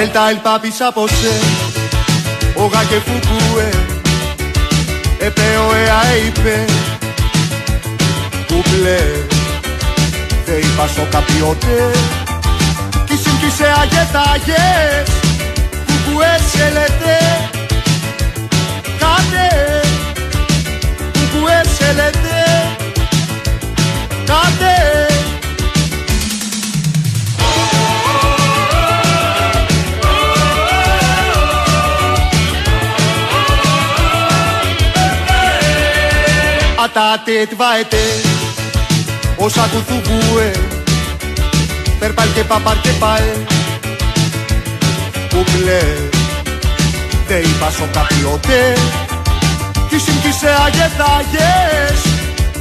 [0.00, 1.34] Ελτα el papi sapose
[2.54, 3.68] Όγα και φουκούε
[5.18, 6.64] Επέω εα είπε
[8.46, 9.00] Κουμπλέ
[10.46, 11.90] Δε είπα στο καπιότε
[13.04, 15.10] Κι συμπτήσε αγετάγες
[15.86, 17.18] Κουκουέ σε λέτε
[18.98, 19.48] Κάτε
[21.12, 22.38] Κουκουέ σε λέτε
[24.26, 25.09] Κάτε
[36.92, 38.04] Atate tvaete
[39.36, 40.50] Όσα κουθουβούε
[41.98, 43.32] Περπάλ και παπάρ και πάε.
[45.28, 45.82] Κουκλέ
[47.26, 48.76] Δε είπα σο καπιότε
[49.88, 52.00] Κι συμπτήσε αγεθάγες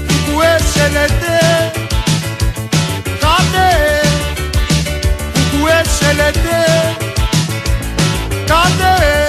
[0.07, 1.71] Κουκουέ σε λέτε
[3.03, 3.69] Κάτε
[5.33, 6.95] Κουκουέ σε λέτε
[8.45, 9.28] Κάτε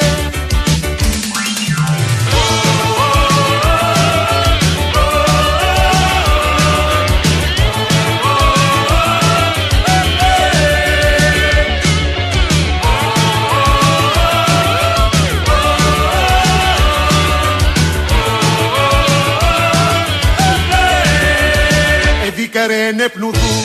[22.61, 23.64] Εδίκαρε νεπνουδού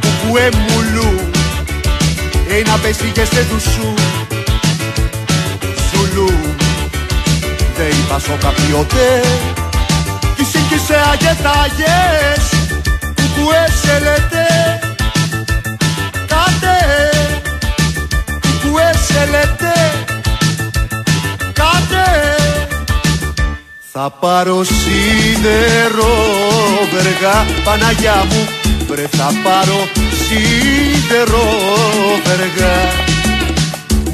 [0.00, 1.30] Κουκουέ μουλού
[2.58, 3.94] Ένα πεσίγε σε δουσού.
[5.88, 6.30] Σουλού
[7.76, 9.20] Δε είπας σο καπιότε
[10.36, 12.44] Κι σύγκυσε αγεθάγες
[13.14, 14.46] Κουκουέ σε λέτε
[16.26, 16.76] Κάτε
[18.40, 19.74] Κουκουέ σε λέτε
[21.52, 22.04] Κάτε
[23.96, 26.14] θα πάρω σίδερο
[26.92, 28.48] βεργά Παναγιά μου.
[28.88, 29.80] Βρε θα πάρω
[30.24, 31.46] σίδερο
[32.24, 32.76] βεργά.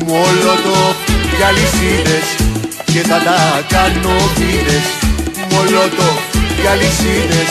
[0.07, 0.81] Μολότο
[1.37, 2.27] και αλυσίδες
[2.85, 3.39] και θα τα
[3.69, 4.87] κάνω βίδες
[5.51, 6.11] Μολότο
[6.63, 7.51] και αλυσίδες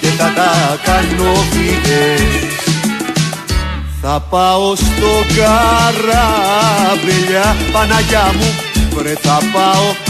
[0.00, 0.50] και θα τα
[0.84, 2.22] κάνω βίδες
[4.02, 6.36] θα πάω στο καράβελια
[7.72, 8.54] Παναγιά μου.
[8.94, 10.09] Βρε θα πάω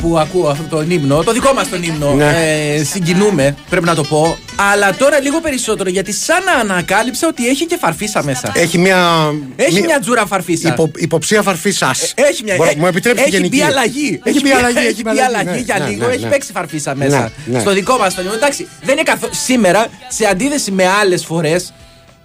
[0.00, 2.32] που ακούω αυτό τον ύμνο, το δικό μας τον ύμνο, Ναι.
[2.74, 4.38] ε, συγκινούμε, πρέπει να το πω.
[4.72, 8.52] Αλλά τώρα λίγο περισσότερο γιατί σαν να ανακάλυψα ότι έχει και φαρφίσα μέσα.
[8.54, 9.32] Έχει μια.
[9.56, 10.68] Έχει μια τζούρα φαρφίσα.
[10.68, 12.12] υπο- υποψία φαρφίσας.
[12.16, 12.54] Έχει μια.
[12.56, 13.56] Μπορώ- ε, Μου επιτρέψει έχει γενική.
[13.56, 14.20] μπει αλλαγή.
[14.24, 14.86] Έχει μπει αλλαγή.
[14.92, 16.06] Έχει μπει αλλαγή για ναι, λίγο.
[16.06, 16.30] ναι, Έχει ναι.
[16.30, 17.18] παίξει φαρφίσα μέσα.
[17.44, 17.60] Ναι, ναι.
[17.60, 18.36] Στο δικό μας τον ύμνο.
[18.36, 19.32] Εντάξει, δεν είναι καθόλου.
[19.44, 21.72] Σήμερα, σε αντίθεση με άλλες φορές,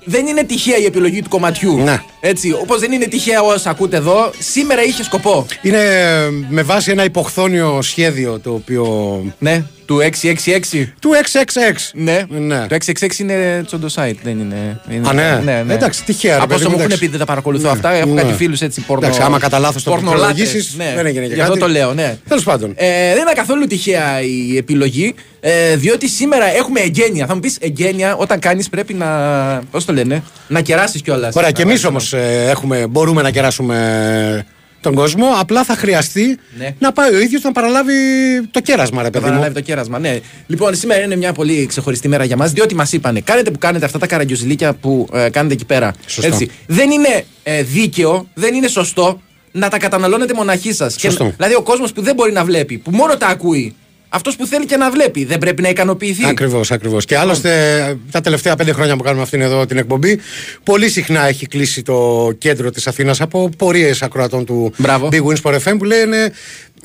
[0.06, 1.78] δεν είναι τυχαία η επιλογή του κομματιού.
[1.78, 2.02] Ναι.
[2.20, 5.46] Έτσι, όπως δεν είναι τυχαία όσα ακούτε εδώ, σήμερα είχε σκοπό.
[5.62, 9.24] Είναι ε, με βάση ένα υποχθόνιο σχέδιο το οποίο.
[9.40, 10.88] Ναι, του 666.
[11.00, 11.76] του XXX.
[11.94, 12.24] Ναι.
[12.30, 12.68] Ναι.
[12.68, 14.80] Το 666 είναι τσόντο site, δεν είναι.
[14.90, 15.74] είναι Α, ναι.
[15.74, 17.06] Εντάξει, τυχαία, ρε Από παιδί όσο μου, μου έχουν εντάξει.
[17.06, 17.92] πει, δεν τα παρακολουθώ αυτά.
[17.94, 18.22] Έχω Ναι.
[18.22, 19.06] κάτι φίλους έτσι πορνο.
[19.06, 20.94] Εντάξει, άμα κατά λάθος το πορνολάτρες, πληκτρολογήσεις, ναι.
[20.96, 21.66] δεν έγινε και Γι' αυτό κάτι.
[21.66, 22.18] το λέω, ναι.
[22.28, 22.74] Τέλος πάντων.
[22.76, 27.26] Ε, δεν είναι καθόλου τυχαία η επιλογή, ε, διότι σήμερα έχουμε εγγένεια.
[27.26, 29.08] Θα μου πεις εγγένεια, όταν κάνεις πρέπει να.
[29.72, 31.36] Πώς το λένε, να κεράσεις κιόλας.
[31.36, 32.14] Ωραία, και εμείς όμως
[32.90, 34.46] μπορούμε να κεράσουμε
[34.86, 35.26] τον κόσμο.
[35.40, 36.76] Απλά θα χρειαστεί Ναι.
[36.80, 37.94] να πάει ο ίδιος να παραλάβει
[38.52, 39.32] το κέρασμα, ρε Θα παιδί μου.
[39.32, 40.20] αναλάβει το κέρασμα, ναι.
[40.48, 43.86] Λοιπόν, σήμερα είναι μια πολύ ξεχωριστή μέρα για μας, διότι μας είπανε, κάνετε που κάνετε
[43.86, 45.94] αυτά τα καραγκιουζιλίκια που ε, κάνετε εκεί πέρα.
[46.06, 46.38] Σωστό.
[46.68, 49.22] Δεν είναι ε, δίκαιο, δεν είναι σωστό
[49.52, 50.96] να τα καταναλώνετε μοναχοί σας.
[51.00, 51.34] Σωστό.
[51.36, 53.76] Δηλαδή, ο κόσμος που δεν μπορεί να βλέπει, που μόνο τα ακούει,
[54.16, 56.26] αυτός που θέλει και να βλέπει, δεν πρέπει να ικανοποιηθεί.
[56.26, 57.06] Ακριβώς, ακριβώς.
[57.06, 57.50] Και άλλωστε
[58.12, 60.20] τα τελευταία πέντε χρόνια που κάνουμε αυτήν εδώ την εκπομπή,
[60.64, 65.10] πολύ συχνά έχει κλείσει το κέντρο της Αθήνας από πορείες ακροατών του Μπράβο.
[65.12, 66.32] Big Wins for FM που λένε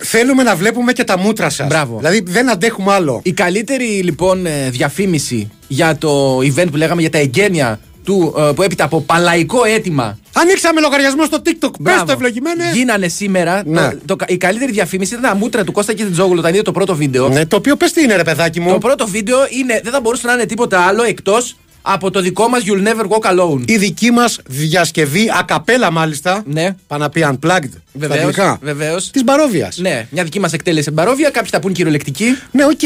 [0.02, 1.66] Θέλουμε να βλέπουμε και τα μούτρα σας.
[1.66, 1.96] Μπράβο.
[1.96, 3.20] Δηλαδή δεν αντέχουμε άλλο.
[3.24, 7.80] Η καλύτερη λοιπόν ε, διαφήμιση για το event που λέγαμε για τα εγγένεια
[8.10, 11.60] του, ε, που έπειτα από παλλαϊκό αίτημα Ανοίξαμε λογαριασμό στο TikTok.
[11.60, 12.04] Πες Μπράβο.
[12.04, 12.70] το ευλογημένε.
[12.72, 13.62] Γίνανε σήμερα.
[13.66, 13.90] Ναι.
[14.06, 16.94] Το, το, η καλύτερη διαφήμιση ήταν τα μούτρα του Κώστα Κετσετζόγλου όταν είδε το πρώτο
[16.94, 17.28] βίντεο.
[17.28, 18.70] Ναι, το οποίο πες τι είναι, ρε παιδάκι μου.
[18.72, 22.48] Το πρώτο βίντεο είναι, δεν θα μπορούσε να είναι τίποτα άλλο εκτός από το δικό
[22.48, 23.62] μας You'll Never Walk Alone.
[23.64, 26.42] Η δική μας διασκευή, ακαπέλα μάλιστα.
[26.46, 26.76] Ναι.
[26.86, 27.70] Πάνε να πει unplugged.
[27.92, 29.10] Βεβαίως, βεβαίως.
[29.10, 29.78] Της Μπαρόβιας.
[29.78, 31.30] Ναι, μια δική μας εκτέλεση στην παρόβια.
[31.30, 32.24] Κάποιοι θα πούν κυριολεκτική.
[32.50, 32.80] Ναι, οκ.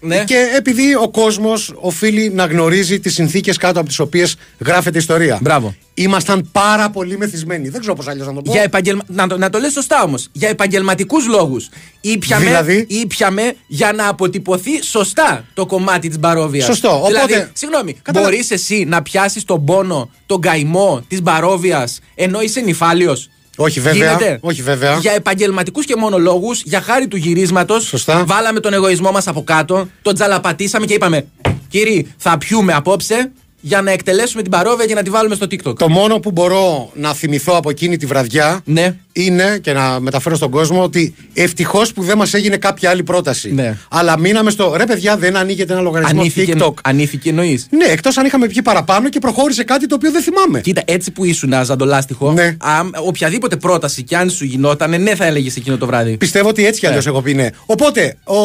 [0.00, 0.24] Ναι.
[0.24, 5.38] Και επειδή ο κόσμος οφείλει να γνωρίζει τις συνθήκες κάτω από τις οποίες γράφεται ιστορία.
[5.42, 5.74] Μπράβο.
[6.02, 7.68] Ήμασταν πάρα πολύ μεθυσμένοι.
[7.68, 8.52] Δεν ξέρω πώς αλλιώς να το πω.
[8.52, 9.02] Για επαγγελμα...
[9.06, 10.28] να, το, να το λες σωστά όμως.
[10.32, 11.68] Για επαγγελματικούς λόγους.
[12.00, 16.64] Ήπιαμε, Δηλαδή; ήπιαμε για να αποτυπωθεί σωστά το κομμάτι της Μπαρόβιας.
[16.64, 16.96] Σωστό.
[16.96, 22.40] Οπότε- Δηλαδή, συγγνώμη, Καταλα- μπορείς εσύ να πιάσεις τον πόνο, τον καημό της Μπαρόβιας ενώ
[22.40, 24.38] είσαι νυφάλιος; Όχι, βέβαια.
[24.40, 24.96] Όχι, βέβαια.
[24.96, 28.24] Για επαγγελματικούς και μόνο λόγους, για χάρη του γυρίσματος, Σωστά.
[28.24, 31.26] βάλαμε τον εγωισμό μας από κάτω, τον τζαλαπατήσαμε και είπαμε:
[31.68, 35.76] Κύριοι, θα πιούμε απόψε για να εκτελέσουμε την παρόβια και να τη βάλουμε στο TikTok.
[35.78, 38.96] Το μόνο που μπορώ να θυμηθώ από εκείνη τη βραδιά Ναι.
[39.12, 43.52] είναι και να μεταφέρω στον κόσμο ότι ευτυχώς που δεν μας έγινε κάποια άλλη πρόταση.
[43.54, 43.76] Ναι.
[43.90, 46.72] Αλλά μείναμε στο ρε παιδιά, δεν ανοίγεται ένα λογαριασμό Ανήθηκε, TikTok.
[46.84, 50.60] ανήθηκε εννοείς; Ναι, εκτός αν είχαμε πιει παραπάνω και προχώρησε κάτι το οποίο δεν θυμάμαι.
[50.60, 52.56] Κοίτα, έτσι που ήσουν ζαντολάστιχο, Ναι.
[52.60, 56.16] αμ- οποιαδήποτε πρόταση κι αν σου γινόταν, ναι, θα έλεγες εκείνο το βράδυ.
[56.16, 57.10] Πιστεύω ότι έτσι κι αλλιώς Ναι.
[57.10, 57.48] έχω πει ναι.
[57.66, 58.36] Οπότε, ο...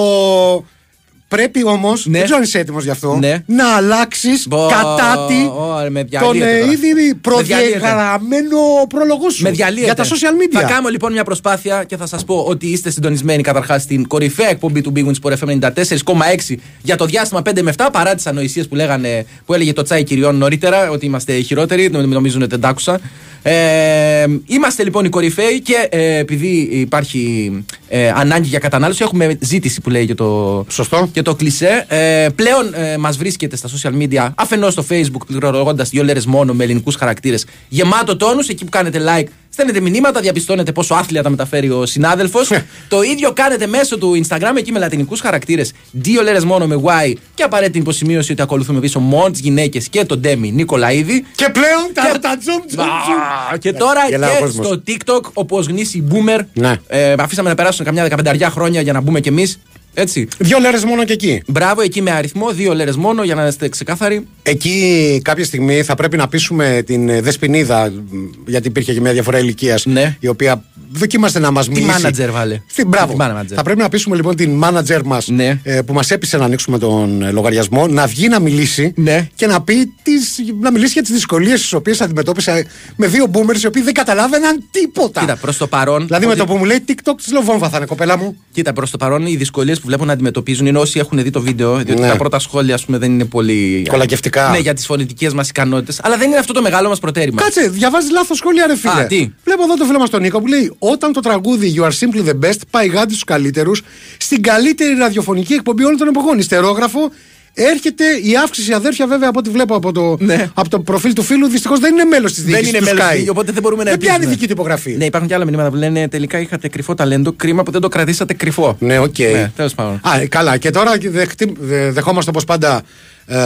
[1.35, 2.11] πρέπει όμως, Ναι.
[2.11, 3.43] δεν ξέρω αν είσαι έτοιμος γι' αυτό, Ναι.
[3.45, 6.71] να αλλάξεις Μπο- κατά τη Ω, με τον διαλύεται ε, τώρα.
[6.71, 7.19] ήδη Με διαλύεται.
[7.21, 8.57] προδιαγραμμένο
[8.89, 9.85] πρόλογο σου Με διαλύεται.
[9.85, 10.07] για τα social
[10.41, 10.59] media.
[10.61, 14.49] Θα κάνω λοιπόν μια προσπάθεια και θα σας πω ότι είστε συντονισμένοι καταρχάς στην κορυφαία
[14.49, 18.23] εκπομπή του Big Wins Sport FM 94,6 για το διάστημα 5 με 7 παρά τι
[18.25, 21.89] ανοησίε που, λέγανε, που έλεγε το τσάι κυριών νωρίτερα ότι είμαστε χειρότεροι.
[21.89, 22.99] νομ- Νομίζουν ότι δεν τ' άκουσα.
[23.45, 27.51] Ε, είμαστε λοιπόν οι κορυφαίοι και ε, επειδή υπάρχει
[27.87, 31.09] ε, ανάγκη για κατανάλωση, έχουμε ζήτηση που λέει και το, Σωστό.
[31.13, 31.85] και το κλισέ.
[31.87, 36.53] Ε, πλέον ε, μας βρίσκεται στα social media, αφενός στο facebook, πληρώνοντα δύο λέρε μόνο
[36.53, 38.47] με ελληνικούς χαρακτήρες, γεμάτο τόνους.
[38.47, 42.49] Εκεί που κάνετε like, στέλνετε μηνύματα, διαπιστώνετε πόσο άθλια τα μεταφέρει ο συνάδελφος.
[42.87, 47.13] το ίδιο κάνετε μέσω του Instagram, εκεί με λατινικούς χαρακτήρες, δύο λέρε μόνο με Y
[47.35, 51.25] και απαραίτητη υποσημείωση ότι ακολουθούμε πίσω μόνο τι γυναίκες και τον Ντέμι Νικολαίδη.
[51.35, 53.57] Και πλέον τα, Και- τα τζουμ, τζουμ, Α, τζουμ.
[53.59, 54.65] Και τώρα Γελάει ο και κόσμος.
[54.65, 56.39] στο TikTok, όπως γνήσι boomer.
[56.53, 56.73] Ναι.
[56.87, 59.59] Ε, αφήσαμε να περάσουν καμιά δεκαπενταριά χρόνια για να μπούμε κι εμείς.
[59.93, 60.27] Έτσι.
[60.37, 61.41] Δύο λέρες μόνο και εκεί.
[61.47, 64.27] Μπράβο, εκεί με αριθμό, δύο λέρες μόνο για να είστε ξεκάθαροι.
[64.43, 68.15] Εκεί κάποια στιγμή θα πρέπει να πείσουμε την ε, Δεσποινίδα, μ,
[68.47, 70.17] γιατί υπήρχε και μια διαφορά ηλικίας, Ναι.
[70.19, 70.63] η οποία
[70.95, 72.01] δοκίμασε να μας μιλήσει.
[72.03, 72.61] manager βάλε.
[72.65, 73.11] Στην, μπράβο.
[73.13, 73.53] Τη manager.
[73.55, 75.59] Θα πρέπει να πείσουμε λοιπόν την manager μας Ναι.
[75.85, 79.27] που μας έπεισε να ανοίξουμε τον ε, λογαριασμό να βγει να μιλήσει Ναι.
[79.35, 83.61] και να, πει τις, να μιλήσει για τις δυσκολίες τις οποίες αντιμετώπισε με δύο boomers
[83.63, 85.19] οι οποίοι δεν καταλάβαιναν τίποτα.
[85.19, 86.05] Κοίτα, προς το παρόν.
[86.05, 88.37] Δηλαδή με ότι- το που μου λέει TikTok της λοβόμβα θα είναι κοπέλα μου.
[88.51, 91.41] Κοίτα, προς το παρόν οι δυσκολίες που βλέπουν να αντιμετωπίζουν είναι όσοι έχουν δει το
[91.41, 91.75] βίντεο.
[91.75, 92.07] Διότι Ναι.
[92.07, 93.85] τα πρώτα σχόλια, ας πούμε, δεν είναι πολύ.
[93.89, 94.49] Κολακευτικά.
[94.49, 95.99] Ναι, για τις φωνητικές μας ικανότητες.
[96.03, 97.41] Αλλά δεν είναι αυτό το μεγάλο μας προτέρημα.
[97.41, 99.01] Κάτσε, διαβάζει λάθος σχόλια, ρε φίλε.
[99.01, 101.83] Α, τι; Βλέπω εδώ το φίλο μας τον Νίκο που λέει: Όταν το τραγούδι You
[101.83, 103.81] are simply the best πάει γάντι στους καλύτερους
[104.17, 106.39] στην καλύτερη ραδιοφωνική εκπομπή όλων των εποχών.
[106.39, 107.11] Υστερόγραφο,
[107.53, 110.49] έρχεται η αύξηση αδέρφια, βέβαια, από ό,τι βλέπω από το, Ναι.
[110.53, 111.47] από το προφίλ του φίλου.
[111.47, 112.73] Δυστυχώς δεν είναι μέλος της Δεν διοίκησης.
[112.79, 113.27] είναι του μέλος Sky.
[113.29, 114.35] οπότε δεν μπορούμε να Δεν πιάνει ελπίζουμε.
[114.35, 117.31] δική του υπογραφή; Ναι, υπάρχουν και άλλα μηνύματα που λένε τελικά είχατε κρυφό ταλέντο.
[117.33, 118.75] Κρίμα που δεν το κρατήσατε κρυφό.
[118.79, 119.17] Ναι, οκ.
[119.19, 119.99] Ναι, τέλος πάντων.
[120.03, 120.57] Α, ε, καλά.
[120.57, 122.81] Και τώρα δεχτή- δε- δεχόμαστε όπως πάντα
[123.25, 123.37] ε,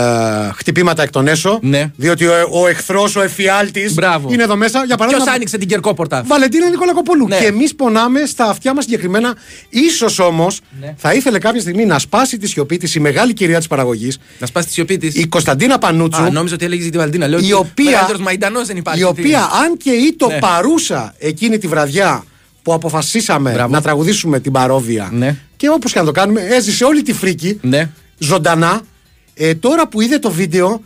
[0.56, 1.60] χτυπήματα εκ των έσω.
[1.62, 1.92] Ναι.
[1.96, 4.30] Διότι ο, ο εχθρός, ο εφιάλτης Μπράβο.
[4.34, 4.84] είναι εδώ μέσα.
[4.86, 7.28] Για παράδειγμα, Ποιος άνοιξε την κερκόπορτα; Βαλεντίνα Νικολακοπούλου.
[7.28, 7.38] Ναι.
[7.38, 9.36] Και εμείς πονάμε στα αυτιά μας συγκεκριμένα.
[10.10, 10.94] σω όμως Ναι.
[10.98, 14.46] θα ήθελε κάποια στιγμή να σπάσει τη σιωπή της η μεγάλη κυρία της παραγωγής, Να
[14.46, 15.16] σπάσει τη σιωπή της.
[15.16, 16.22] η Κωνσταντίνα Πανούτσου.
[16.22, 17.28] Α, νόμιζα ότι έλεγε τη Βαλντίνα.
[17.28, 19.00] Λέω η ότι οποία, μεγαλύτερος Μαϊντανός δεν υπάρχει.
[19.00, 20.40] η οποία αν και ήτο Ναι.
[20.40, 22.24] παρούσα εκείνη τη βραδιά
[22.64, 23.74] που αποφασίσαμε Μπράβο.
[23.74, 25.36] να τραγουδήσουμε την παρόβια Ναι.
[25.58, 27.90] και όπως και να το κάνουμε έζησε όλη τη φρίκη Ναι.
[28.18, 28.82] ζωντανά
[29.38, 30.82] ε, τώρα που είδε το βίντεο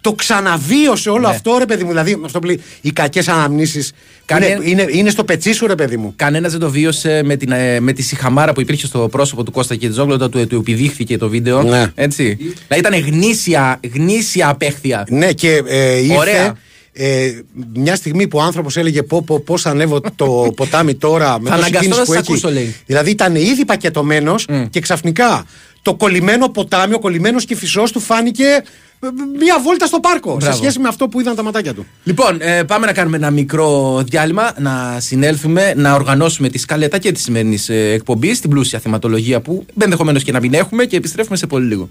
[0.00, 1.34] το ξαναβίωσε όλο Ναι.
[1.34, 3.92] αυτό ρε παιδί μου δηλαδή αυτό που λέει οι κακές αναμνήσεις
[4.24, 7.36] Κάνε- είναι, είναι, είναι στο πετσί σου ρε παιδί μου Κανένας δεν το βίωσε με,
[7.36, 10.56] την, ε, με τη σιχαμάρα που υπήρχε στο πρόσωπο του Κώστα Κιτζόγλου όταν του, του
[10.56, 11.62] επιδείχθηκε το βίντεο.
[11.62, 11.86] Ναι.
[11.94, 12.36] Έτσι.
[12.68, 15.06] Δηλαδή ήταν γνήσια, γνήσια απέχθεια.
[15.08, 16.54] Ναι, και ε, ήρθε Ωραία.
[16.92, 17.30] ε,
[17.74, 21.56] μια στιγμή που ο άνθρωπος έλεγε πω, πω, πώς ανέβω το ποτάμι τώρα με Θα
[21.56, 22.30] τόση αναγκαστώ κίνηση να που σας έχει.
[22.32, 22.74] ακούσω, λέει.
[22.86, 25.44] Δηλαδή ήταν ήδη πακετωμένος και ξαφνικά
[25.84, 30.56] το κολλημένο ποτάμι, ο κολλημένος κυφισός του φάνηκε ε, μια βόλτα στο πάρκο σε Μπράβο.
[30.56, 31.86] σχέση με αυτό που είδαν τα ματάκια του.
[32.04, 37.12] Λοιπόν, ε, πάμε να κάνουμε ένα μικρό διάλειμμα, να συνέλθουμε, να οργανώσουμε τη σκαλέτα και
[37.12, 41.36] τη σημερινή ε, εκπομπή στην πλούσια θεματολογία που ενδεχομένως και να μην έχουμε και επιστρέφουμε
[41.36, 41.90] σε πολύ λίγο.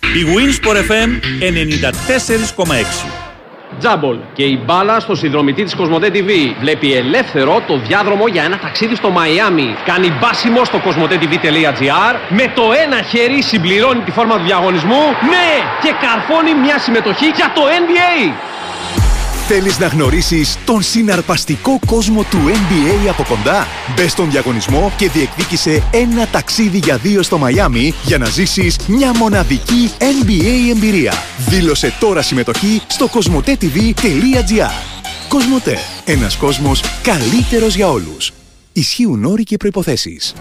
[0.00, 1.08] Η Winsport FM
[2.56, 3.27] 94,6.
[3.78, 6.30] Τζάμπολ και η μπάλα στο συνδρομητή της Κοσμοτέ TV.
[6.60, 9.76] Βλέπει ελεύθερο το διάδρομο για ένα ταξίδι στο Μαϊάμι.
[9.84, 12.14] Κάνει μπάσιμο στο κοσμοτέ.tv.gr.
[12.28, 15.02] Με το ένα χέρι συμπληρώνει τη φόρμα του διαγωνισμού.
[15.32, 15.50] Ναι!
[15.82, 18.32] Και καρφώνει μια συμμετοχή για το NBA.
[19.50, 25.82] Θέλεις να γνωρίσεις τον συναρπαστικό κόσμο του NBA από κοντά; Μπες στον διαγωνισμό και διεκδίκησε
[25.92, 31.12] ένα ταξίδι για δύο στο Μαϊάμι για να ζήσεις μια μοναδική NBA εμπειρία.
[31.48, 34.70] Δήλωσε τώρα συμμετοχή στο κοσμοτέ.tv.gr
[35.28, 35.78] Κοσμοτέ.
[36.04, 38.32] Ένας κόσμος καλύτερος για όλους.
[38.72, 40.34] Ισχύουν όροι και προϋποθέσεις.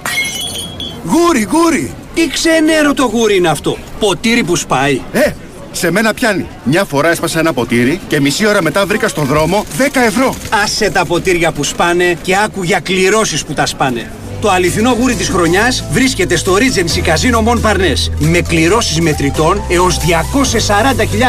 [1.04, 1.94] Γούρι, γούρι!
[2.14, 3.78] Τι ξενέρο το γούρι είναι αυτό.
[4.00, 5.02] Ποτήρι που σπάει.
[5.12, 5.32] Ε,
[5.78, 6.48] σε μένα πιάνει.
[6.64, 10.36] Μια φορά έσπασα ένα ποτήρι και μισή ώρα μετά βρήκα στον δρόμο 10 ευρώ.
[10.64, 14.12] Άσε τα ποτήρια που σπάνε και άκου για κληρώσεις που τα σπάνε.
[14.42, 19.98] Το αληθινό γούρι της χρονιάς βρίσκεται στο Regency Casino Mon Parnes με κληρώσεις μετρητών έως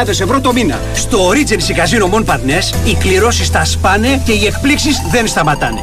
[0.03, 0.79] 240.000 ευρώ το μήνα.
[0.93, 5.79] Στο Regency Casino Mon Parnes οι κληρώσεις τα σπάνε και οι εκπλήξεις δεν σταματάνε.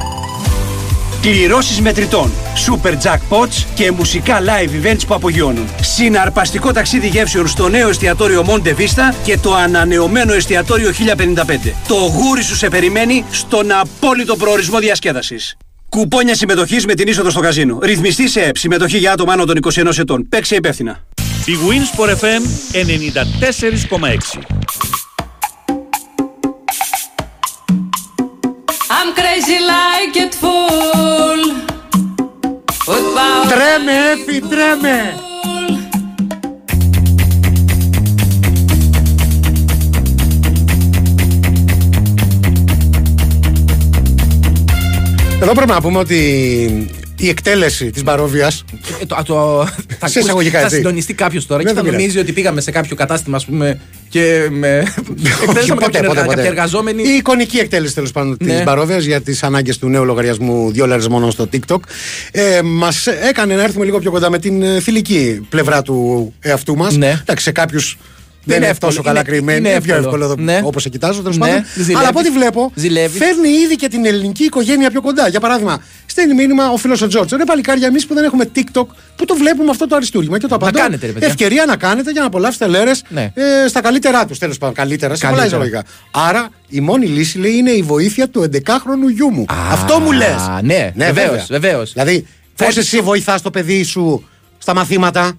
[1.26, 2.30] Κληρώσεις μετρητών,
[2.66, 5.68] super jackpots και μουσικά live events που απογειώνουν.
[5.80, 11.73] Συναρπαστικό ταξίδι γεύσεων στο νέο εστιατόριο Monte Vista και το ανανεωμένο εστιατόριο 1055.
[11.88, 15.56] Το γούρι σου σε περιμένει στον απόλυτο προορισμό διασκέδασης.
[15.88, 17.78] Κουπόνια συμμετοχής με την είσοδο στο καζίνο.
[17.83, 18.56] Ρυθμιστή σε ΕΠ.
[18.56, 20.28] Συμμετοχή για άτομα άνω των 21 ετών.
[20.28, 21.04] Παίξε υπεύθυνα.
[21.45, 22.42] Η Winsport FM
[22.73, 24.56] 94,6.
[33.49, 35.15] Τρέμε, Εφη, τρέμε!
[45.41, 48.64] Εδώ πρέπει να πούμε ότι η εκτέλεση της Μπαρόβιας
[49.02, 50.76] Ε, το, το, θα, Σε ακούσει- εισαγωγικά, θα έτσι.
[50.76, 52.02] συντονιστεί κάποιος τώρα Ναι, και θα δεν πειράζει.
[52.06, 54.78] νομίζει ότι πήγαμε σε κάποιο κατάστημα, ας πούμε, και με.
[55.18, 56.35] Όχι, εκτέλεσαμε ποτέ, κάποιοι, ποτέ, ποτέ.
[56.35, 57.02] κάποιοι εργαζόμενοι.
[57.02, 58.56] Η εικονική εκτέλεση τέλος πάντων Ναι.
[58.56, 61.78] τη Μπαρόβιας για τις ανάγκες του νέου λογαριασμού δύο λεπτά μόνο στο TikTok.
[62.32, 66.76] Ε, Μας έκανε να έρθουμε λίγο πιο κοντά με την ε, θηλυκή πλευρά του εαυτού
[66.76, 66.96] μας.
[66.96, 67.18] Ναι.
[67.23, 67.99] Εντάξει, σε κάποιους.
[68.49, 69.59] Δεν Είναι είναι εύκολο, τόσο καλά είναι- κρυμμένοι.
[69.59, 70.25] είναι Είναι πιο εύκολο.
[70.25, 70.61] εύκολο Ναι.
[70.65, 71.65] όπως σε κοιτάζω τέλος Ναι, πάντων.
[71.75, 71.97] ζηλεύεις.
[71.97, 73.19] Αλλά από ό,τι βλέπω, Ζηλεύεις.
[73.19, 75.29] φέρνει ήδη και την ελληνική οικογένεια πιο κοντά.
[75.29, 77.33] Για παράδειγμα, στέλνει μήνυμα ο φίλος ο Τζόρτζ.
[77.33, 78.87] Ρε παλικάρια, εμείς που δεν έχουμε TikTok,
[79.17, 80.79] που το βλέπουμε αυτό το αριστούργημα και το απαντώ.
[80.79, 81.29] κάνετε, ρε παιδιά.
[81.29, 83.33] Ευκαιρία να κάνετε για να απολαύσετε λέρες Ναι.
[83.35, 84.38] ε, στα καλύτερά τους.
[84.38, 85.65] Τέλος πάντων, καλύτερα, σε πολλά Καλύτερα.
[85.65, 85.93] εισαγωγικά.
[86.29, 89.45] Άρα η μόνη λύση λέει είναι η βοήθεια του 11χρονου γιού μου.
[89.71, 90.35] Αυτό μου λες.
[90.62, 91.47] ναι, βεβαίως, βέβαια.
[91.49, 91.93] βεβαίως.
[91.93, 94.25] Δηλαδή, πώς Φέρνεις- εσύ βοηθάς το παιδί σου
[94.59, 95.33] στα μαθήματα;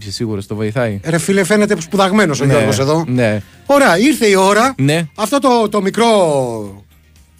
[0.00, 1.00] Είσαι σίγουρος το βοηθάει.
[1.04, 3.04] Ρε φίλε, φαίνεται σπουδαγμένος ο Ναι, Γιώργος εδώ.
[3.08, 3.42] ναι.
[3.66, 4.74] Ωραία, ήρθε η ώρα.
[4.78, 5.06] Ναι.
[5.14, 6.84] Αυτό το, το μικρό.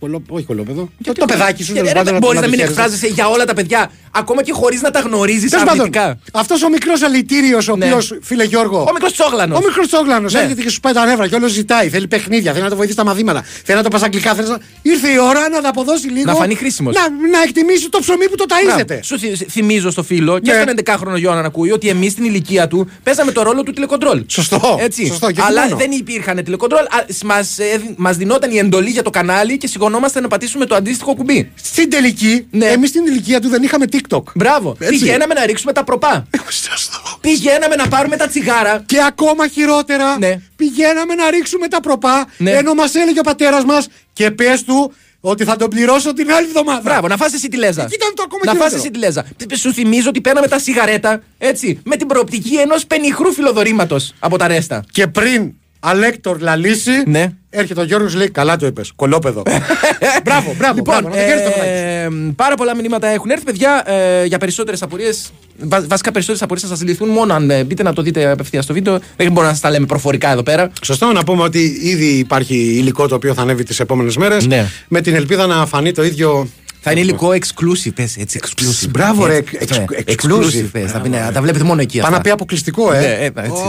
[0.00, 0.88] Κολο, όχι κολόπεδο.
[1.04, 2.18] Το, το παιδάκι σου, τέλος πάντων.
[2.18, 2.80] Μπορείς να το μην χαίρεσαι.
[2.80, 6.18] εκφράζεσαι για όλα τα παιδιά, ακόμα και χωρίς να τα γνωρίζεις Τέλος πάντων, αρνητικά.
[6.32, 7.84] αυτός ο μικρός αλητήριος, ο Ναι.
[7.84, 8.78] οποίος, φίλε Γιώργο.
[8.88, 9.58] Ο μικρός τσόγλανος.
[9.58, 10.40] Ο μικρός τσόγλανος Ναι.
[10.40, 11.88] έρχεται και σου πάει τα νεύρα και όλος ζητάει.
[11.88, 13.44] Θέλει παιχνίδια, θέλει να το βοηθήσει στα μαθήματα.
[13.64, 14.34] Θέλει να το πας αγγλικά.
[14.34, 14.58] Θέλει να...
[14.82, 16.24] Ήρθε η ώρα να τα αποδώσει λίγο.
[16.30, 16.94] Να φανεί χρήσιμος.
[16.94, 18.98] Να, να εκτιμήσει το ψωμί που το ταΐζεται.
[19.02, 20.60] Σου θυ- θυμίζω στο φίλο και Ναι.
[20.62, 24.22] στον 11χρονο Γιώνα να ακούει ότι εμείς στην ηλικία του παίζαμε το ρόλο του τηλεκοντρόλ.
[24.26, 25.06] Σωστό, Έτσι.
[25.06, 25.76] σωστό, και Αλλά μόνο.
[25.76, 26.82] δεν υπήρχαν τηλεκοντρόλ.
[27.24, 27.56] Μας
[27.96, 31.50] μας δινόταν η εντολή για το κανάλι και σηκωνόμαστε να πατήσουμε το αντίστοιχο κουμπί.
[31.62, 32.66] Στην τελική, Ναι.
[32.66, 34.22] εμείς στην ηλικία του δεν είχαμε TikTok.
[34.34, 34.76] Μπράβο.
[34.78, 34.98] Έτσι.
[34.98, 36.26] Πηγαίναμε να ρίξουμε τα προπά.
[36.48, 36.98] Σωστό.
[37.20, 38.82] Πηγαίναμε να πάρουμε τα τσιγάρα.
[38.86, 40.40] Και ακόμα χειρότερα, Ναι.
[40.56, 42.50] πηγαίναμε να ρίξουμε τα προπά Ναι.
[42.50, 46.46] ενώ μας έλεγε ο πατέρας μας και πες του ότι θα τον πληρώσω την άλλη
[46.46, 46.80] εβδομάδα.
[46.80, 47.82] Μπράβο, να φας εσύ τη λέζα.
[47.82, 48.80] Εκεί ήταν το ακόμα να φας χειρότερο.
[48.80, 49.22] εσύ τη λέζα.
[49.48, 54.38] Π- Σου θυμίζω ότι παίρναμε τα σιγαρέτα έτσι, με την προοπτική ενός πενιχρού φιλοδορήματος από
[54.38, 54.84] τα ρέστα.
[54.90, 55.52] Και πριν
[55.86, 57.32] Αλέκτορ λαλήσει, Ναι.
[57.50, 58.92] έρχεται ο Γιώργος λέει: Καλά το είπες.
[58.96, 59.42] Κολόπεδο.
[60.24, 60.74] μπράβο, μπράβο.
[60.74, 61.70] Λοιπόν, μπράβο, να το χαίρεσαι το Φράγκη.
[61.70, 65.30] ε, πάρα πολλά μηνύματα έχουν έρθει, παιδιά, ε, για περισσότερες απορίες.
[65.58, 68.72] Βασικά, περισσότερες απορίες θα σας λυθούν μόνο αν ε, μπείτε να το δείτε απευθεία στο
[68.72, 68.98] βίντεο.
[69.16, 70.70] Δεν μπορούμε να σας τα λέμε προφορικά εδώ πέρα.
[70.84, 74.46] Σωστό να πούμε ότι ήδη υπάρχει υλικό το οποίο θα ανέβει τις επόμενες μέρες.
[74.46, 74.66] Ναι.
[74.88, 76.48] Με την ελπίδα να φανεί το ίδιο.
[76.86, 78.88] Θα είναι υλικό exclusive, πες έτσι, exclusive.
[78.90, 80.44] Μπράβο, ρε, Έτσι, εξ- ναι, exclusive.
[80.44, 81.98] exclusive, πες, θα πει, ναι, τα βλέπετε μόνο εκεί.
[81.98, 82.20] Πάει να αυτά.
[82.28, 82.98] πει αποκλειστικό, ε.
[83.00, 83.62] Ναι, ε, έτσι.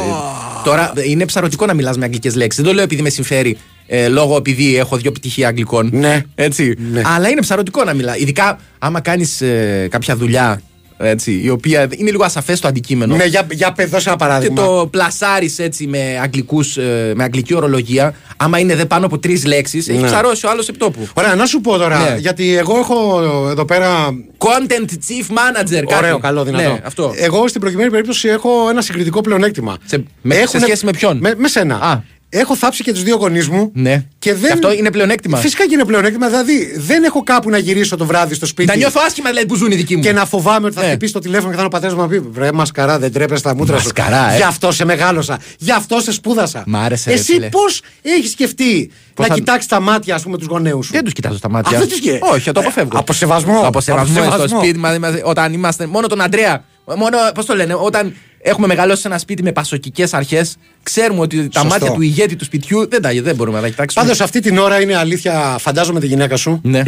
[0.64, 2.62] Τώρα είναι ψαρωτικό να μιλάς με αγγλικές λέξεις.
[2.62, 3.58] Δεν το λέω επειδή με συμφέρει
[3.88, 5.90] ε, λόγω επειδή έχω δύο πτυχία αγγλικών.
[5.94, 6.22] Ναι.
[6.36, 6.76] Έτσι.
[6.92, 7.02] Ναι.
[7.06, 8.18] Αλλά είναι ψαρωτικό να μιλά.
[8.18, 9.42] Ειδικά άμα κάνεις
[9.90, 10.62] κάποια δουλειά
[10.98, 13.16] έτσι, η οποία είναι λίγο ασαφές το αντικείμενο.
[13.16, 14.64] Ναι, για, για πες, δώσε ένα Και παράδειγμα.
[14.66, 18.14] το πλασάρεις έτσι με, αγγλικούς, ε, με αγγλική ορολογία.
[18.38, 20.08] Άμα είναι δε πάνω από τρεις λέξεις, έχεις Ναι.
[20.08, 21.08] ψαρώσει ο άλλος επιτόπου.
[21.14, 22.18] Ωραία, να σου πω τώρα, Ναι.
[22.20, 24.08] γιατί εγώ έχω εδώ πέρα.
[24.38, 25.96] Content Chief Manager, κάτι.
[25.96, 26.70] Ωραίο, καλό, δυνατό.
[26.72, 27.14] Ναι, αυτό.
[27.16, 29.78] Εγώ στην προκειμένη περίπτωση έχω ένα συγκριτικό πλεονέκτημα.
[29.86, 31.76] Σε- με- σε σχέση με ποιον; Με, με σένα.
[31.76, 32.00] Α.
[32.40, 33.72] Έχω θάψει και τους δύο γονείς μου.
[33.74, 34.04] Ναι.
[34.20, 34.52] Και δεν...
[34.54, 35.38] αυτό είναι πλεονέκτημα.
[35.38, 36.28] Φυσικά και είναι πλεονέκτημα.
[36.30, 38.70] Δηλαδή δεν έχω κάπου να γυρίσω το βράδυ στο σπίτι.
[38.70, 40.02] Να νιώθω άσχημα δηλαδή που ζουν οι δικοί μου.
[40.02, 40.88] Και να φοβάμαι ότι θα Ναι.
[40.88, 43.44] χτυπήσει το τηλέφωνο και θα είναι ο πατέρας μου να πει Βρε μασκαρά, δεν τρέπεσαι
[43.44, 43.84] τα μούτρα σου.
[43.84, 44.36] Μασκαρά, ε.
[44.36, 45.40] Γι' αυτό σε μεγάλωσα.
[45.58, 46.64] Γι' αυτό σε σπούδασα.
[46.68, 47.50] Μ' άρεσε, ρε, Εσύ φίλε.
[47.50, 51.04] πώς έχεις σκεφτεί Πώς να θα- κοιτάξεις τα μάτια, ας πούμε, τους γονέους σου; Δεν
[51.04, 51.78] τους κοιτάζω στα μάτια.
[51.78, 52.92] Α, δεν τους κοι- Όχι, το αποφεύγω.
[52.96, 53.60] Ε, από σεβασμό.
[53.66, 54.60] Από σεβασμό, Από στο σεβασμό.
[54.64, 55.86] σπίτι μας, είμαστε- όταν είμαστε.
[55.86, 56.64] Μόνο τον Αντρέα.
[56.98, 58.16] Μόνο, πώς το λένε, όταν
[58.46, 61.68] έχουμε μεγαλώσει σε ένα σπίτι με πασοκικές αρχές, ξέρουμε ότι τα Σωστό.
[61.68, 64.04] μάτια του ηγέτη του σπιτιού δεν, τα, δεν μπορούμε να τα κοιτάξουμε.
[64.04, 66.60] Πάντως αυτή την ώρα είναι αλήθεια, φαντάζομαι τη γυναίκα σου.
[66.64, 66.84] Ναι.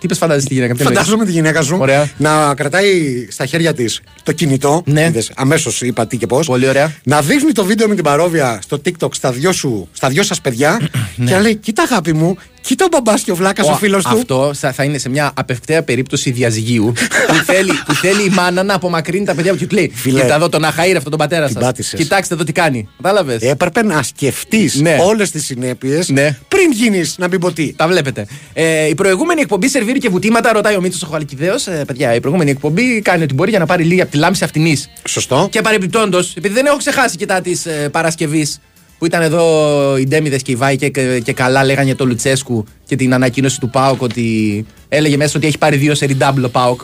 [0.00, 0.74] Τι είπες, φαντάζεσαι τη γυναίκα.
[0.74, 2.08] τι εννοείς; Φαντάζομαι τη γυναίκα σου Ωραία.
[2.16, 4.82] να κρατάει στα χέρια της το κινητό.
[4.86, 5.10] Ναι.
[5.34, 6.46] Αμέσως είπα τι και πώς.
[6.46, 6.94] Πολύ ωραία.
[7.02, 10.40] Να δείχνει το βίντεο με την παρόβια στο TikTok στα δυο, σου, στα δυο σας
[10.40, 10.80] παιδιά
[11.16, 14.04] και να λέει: Κοίτα, αγάπη μου, κοίτα ο μπαμπάς και ο βλάκας ο Ο- φίλος
[14.04, 14.10] του.
[14.16, 16.92] Αυτό θα, θα είναι σε μια απευκταία περίπτωση διαζυγίου
[17.26, 19.92] που, θέλει, που θέλει η μάνα να απομακρύνει τα παιδιά που του λέει.
[19.94, 20.20] Φίλε.
[20.20, 21.64] Κοίτα εδώ τον Αχαήρ, αυτόν τον πατέρα Την σας.
[21.64, 22.00] πάτησες.
[22.00, 22.88] Κοιτάξτε εδώ τι κάνει.
[22.96, 24.96] Κατάλαβες; Έπρεπε να σκεφτείς Ναι.
[25.00, 26.38] όλες τις συνέπειες Ναι.
[26.48, 27.72] πριν γίνεις να μην πω τι.
[27.72, 28.26] Τα βλέπετε.
[28.52, 31.54] Ε, η προηγούμενη εκπομπή σερβίρει και βουτήματα, ρωτάει ο Μίτσο ο Χαλκιδαίο.
[31.54, 34.44] Ε, παιδιά, η προηγούμενη εκπομπή κάνει ό,τι μπορεί για να πάρει λίγη από τη λάμψη
[34.44, 34.88] αυτινής.
[35.08, 35.48] Σωστό.
[35.50, 38.58] Και παρεμπιπτόντως, επειδή δεν έχω ξεχάσει και τα της ε, Παρασκευής
[39.00, 42.06] που ήταν εδώ οι Ντέμιδες και οι Βάη και, και, και καλά λέγανε για το
[42.06, 46.42] Λουτσέσκου και την ανακοίνωση του Πάοκ ότι έλεγε μέσα ότι έχει πάρει δύο σερι double
[46.44, 46.80] ο Πάοκ.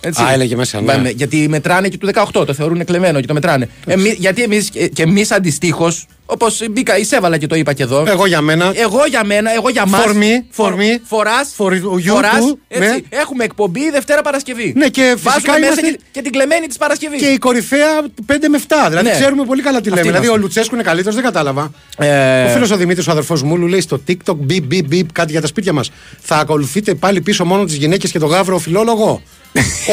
[0.00, 0.22] Έτσι.
[0.22, 0.92] Α, έλεγε μέσα, ναι.
[0.92, 3.68] Βάμε, Γιατί μετράνε και του 18, το θεωρούν κλεμμένο και το μετράνε.
[3.86, 4.58] Εμείς, γιατί εμεί
[4.92, 8.04] και εμείς αντιστοίχως, όπως μπήκα, εισέβαλα και το είπα και εδώ.
[8.06, 8.72] Εγώ για μένα.
[8.74, 10.98] Εγώ για μένα, εγώ για μας For me, for me.
[11.04, 11.54] Φοράς.
[11.58, 12.96] For you too, ναι.
[13.08, 14.72] Έχουμε εκπομπή Δευτέρα Παρασκευή.
[14.76, 17.20] Ναι, και φυσικά Βάζουμε μέσα είμαστε- και, και την κλεμμένη της Παρασκευής.
[17.20, 18.88] Και η κορυφαία 5 με 7.
[18.88, 19.14] Δηλαδή Ναι.
[19.14, 20.00] ξέρουμε πολύ καλά τι Αυτή λέμε.
[20.00, 20.42] είναι Δηλαδή ο αυτή.
[20.42, 21.70] Λουτσέσκου είναι καλύτερος, δεν κατάλαβα.
[21.98, 25.32] Ε, Ο φίλος ο Δημήτρης, ο αδερφός μου, λέει στο TikTok μπιπ, μπιπ, μπιπ, κάτι
[25.32, 25.90] για τα σπίτια μας.
[26.20, 29.22] Θα ακολουθείτε πάλι πίσω μόνο τις γυναίκες και το γάβρο φιλόλογο.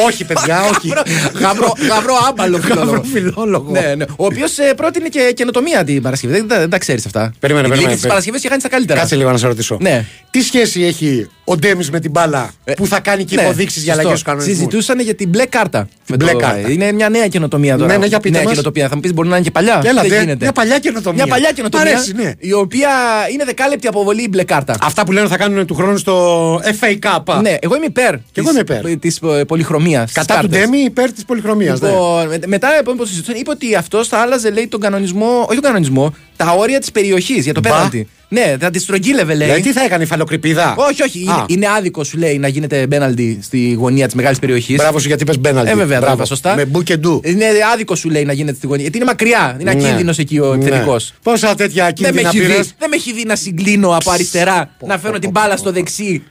[0.06, 0.92] Όχι, παιδιά, όχι.
[1.38, 2.90] Γαυρό, γαυρό άμπαλο φιλόλογο.
[2.90, 3.70] Γαύρο φιλόλογο.
[3.70, 4.04] Ναι, ναι.
[4.16, 6.32] Ο οποίος πρότεινε και καινοτομία την Παρασκευή.
[6.32, 7.32] Δεν, δεν, δεν τα ξέρεις αυτά.
[7.38, 9.00] Περίμενε, Την περίμενε, λύκη της Παρασκευής και χάνει τα καλύτερα.
[9.00, 9.78] Κάτσε λίγο να σε ρωτήσω.
[9.80, 10.04] Ναι.
[10.30, 13.92] Τι σχέση έχει ο Ντέμις με την μπάλα που θα κάνει και Ναι, υποδείξεις για
[13.92, 14.00] σωστό.
[14.08, 15.88] αλλαγές του κανονισμούς; Συζητούσαν για την μπλε κάρτα.
[16.08, 16.70] Με μπλε το- κάρτα.
[16.70, 17.92] Είναι μια νέα καινοτομία τώρα.
[17.92, 18.52] Ναι, ναι, για πείτε νέα μας.
[18.52, 18.88] καινοτομία.
[18.88, 20.38] Θα μου πεις μπορεί να είναι και παλιά; Έλα, Δεν δε, γίνεται.
[20.40, 21.24] μια παλιά καινοτομία.
[21.24, 21.86] Μια παλιά καινοτομία.
[21.92, 22.32] Μ' αρέσει, ναι.
[22.38, 22.88] Η οποία
[23.32, 24.76] είναι δεκάλεπτη αποβολή η μπλε κάρτα.
[24.82, 27.40] Αυτά που λένε θα κάνουν του χρόνου στο FA Cup.
[27.42, 28.14] Ναι, εγώ είμαι υπέρ.
[28.34, 28.98] εγώ είμαι υπέρ.
[28.98, 30.12] Της πολυχρωμίας.
[30.12, 31.80] Κατά του Ντέμι υπέρ της πολυχρωμίας.
[31.82, 35.54] Λοιπόν, με- μετά από που συζητούσαν, είπε ότι αυτός θα άλλαζε λέει, τον κανονισμό, όχι
[35.54, 37.70] τον κανονισμό, τα όρια της περιοχής για το Μπα.
[37.70, 38.08] πέναλτι.
[38.30, 39.46] Ναι, θα τη στρογγύλευε λέει.
[39.48, 40.74] Δηλαδή τι θα έκανε, υφαλοκρηπίδα.
[40.78, 41.20] Όχι, όχι.
[41.20, 41.44] Είναι, Α.
[41.48, 44.76] είναι άδικο σου λέει να γίνεται πέναλτι στη γωνία της μεγάλης περιοχής.
[44.76, 45.70] Μπράβο σου γιατί πες μπέναλτι.
[45.70, 46.16] Ε, βέβαια, το Μπράβο.
[46.16, 46.54] είπα σωστά.
[46.54, 47.20] Με μπου και ντου.
[47.24, 48.82] Είναι άδικο σου λέει να γίνεται στη γωνία.
[48.82, 49.56] Γιατί είναι μακριά.
[49.60, 49.84] Είναι Ναι.
[49.84, 50.64] ακίνδυνος εκεί ο Ναι.
[50.64, 51.14] επιθετικός.
[51.22, 54.10] Πόσα τέτοια Δεν, με κίνδυνα έχει δει- πήρες; δεν με έχει δει να συγκλίνω από
[54.10, 56.22] αριστερά, να φέρω την μπάλα στο δεξί,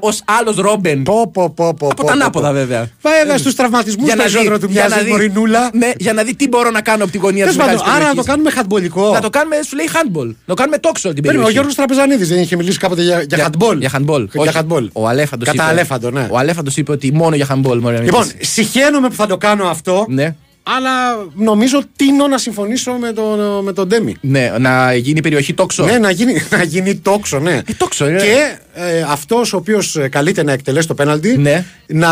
[0.00, 1.02] ως άλλος Ρόμπεν.
[1.02, 2.52] Πω, πω, πω, πω, Από πω, τα πω, ανάποδα πω.
[2.54, 2.88] βέβαια.
[3.02, 5.70] Βέβαια στους τραυματισμούς περισσότερο του μοιάζει η Μωρινούλα.
[5.72, 7.96] Ναι, για να δει τι μπορώ να κάνω από τη γωνία της Τέλος μεγάλης πάντων,
[8.02, 9.12] Άρα να το κάνουμε χαντμπολικό.
[9.12, 10.26] Να το κάνουμε, σου λέει handball.
[10.26, 11.48] Να το κάνουμε talk show την Περίμενε, περιοχή.
[11.48, 13.76] ο Γιώργος Τραπεζανίδης δεν είχε μιλήσει κάποτε για, για handball.
[13.78, 14.26] Για handball.
[14.32, 14.50] Για Όχι.
[14.54, 14.88] handball.
[14.92, 16.26] Ο Αλέφαντος Κατά είπε, Αλέφαντο, ναι.
[16.30, 18.52] Ο Αλέφαντος είπε ότι μόνο για handball μπορεί να Λοιπόν, μιλήσει.
[18.52, 20.06] συχαίνομαι που θα το κάνω αυτό.
[20.08, 20.34] Ναι.
[20.68, 24.16] Αλλά νομίζω τίνω να συμφωνήσω με τον, με τον Ντέμι.
[24.20, 25.84] Ναι, να γίνει περιοχή talk show.
[25.86, 27.60] Ναι, να γίνει, να γίνει τόξο, ναι.
[27.76, 28.16] τόξο, ε.
[28.16, 31.64] Και ε, αυτός ο οποίος καλείται να εκτελέσει το πέναλτι Ναι.
[31.86, 32.10] να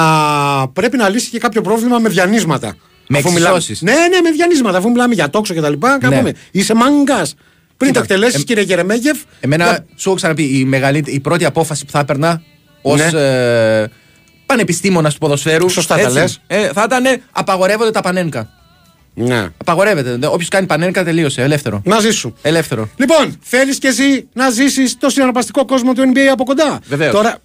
[0.72, 2.76] πρέπει να λύσει και κάποιο πρόβλημα με διανύσματα.
[3.08, 3.82] Με Αφού μιλάμε- εξισώσεις.
[3.82, 4.78] Ναι, ναι, με διανύσματα.
[4.78, 6.16] Αφού μιλάμε για τόξο και τα λοιπά, να Ναι.
[6.16, 7.34] πούμε, Είσαι μάγκας.
[7.76, 9.18] Πριν Κοίτα, το εκτελέσεις, εμ- κύριε Γερεμέγεφ.
[9.40, 12.42] Εμένα, να- σου έχω ξαναπεί, η, μεγαλύτερη, η πρώτη απόφαση που θα έπαιρνα
[12.82, 13.20] ως Ναι.
[13.20, 13.86] ε,
[14.46, 15.68] πανεπιστήμονας του ποδοσφαίρου.
[15.68, 16.40] Σωστά τα έτσι, λες.
[16.46, 18.48] Ε, θα ήταν απαγορεύονται τα πανένκα.
[19.14, 19.48] Ναι.
[19.56, 20.26] Απαγορεύεται.
[20.26, 21.42] Όποιος κάνει πανέργα τελείωσε.
[21.42, 21.82] Ελεύθερο.
[21.84, 22.36] Μαζί σου.
[22.42, 22.88] Ελεύθερο.
[22.96, 27.14] Λοιπόν, θέλεις και εσύ να ζήσεις το συναρπαστικό κόσμο του NBA από κοντά; Βεβαίως.
[27.14, 27.36] Τώρα.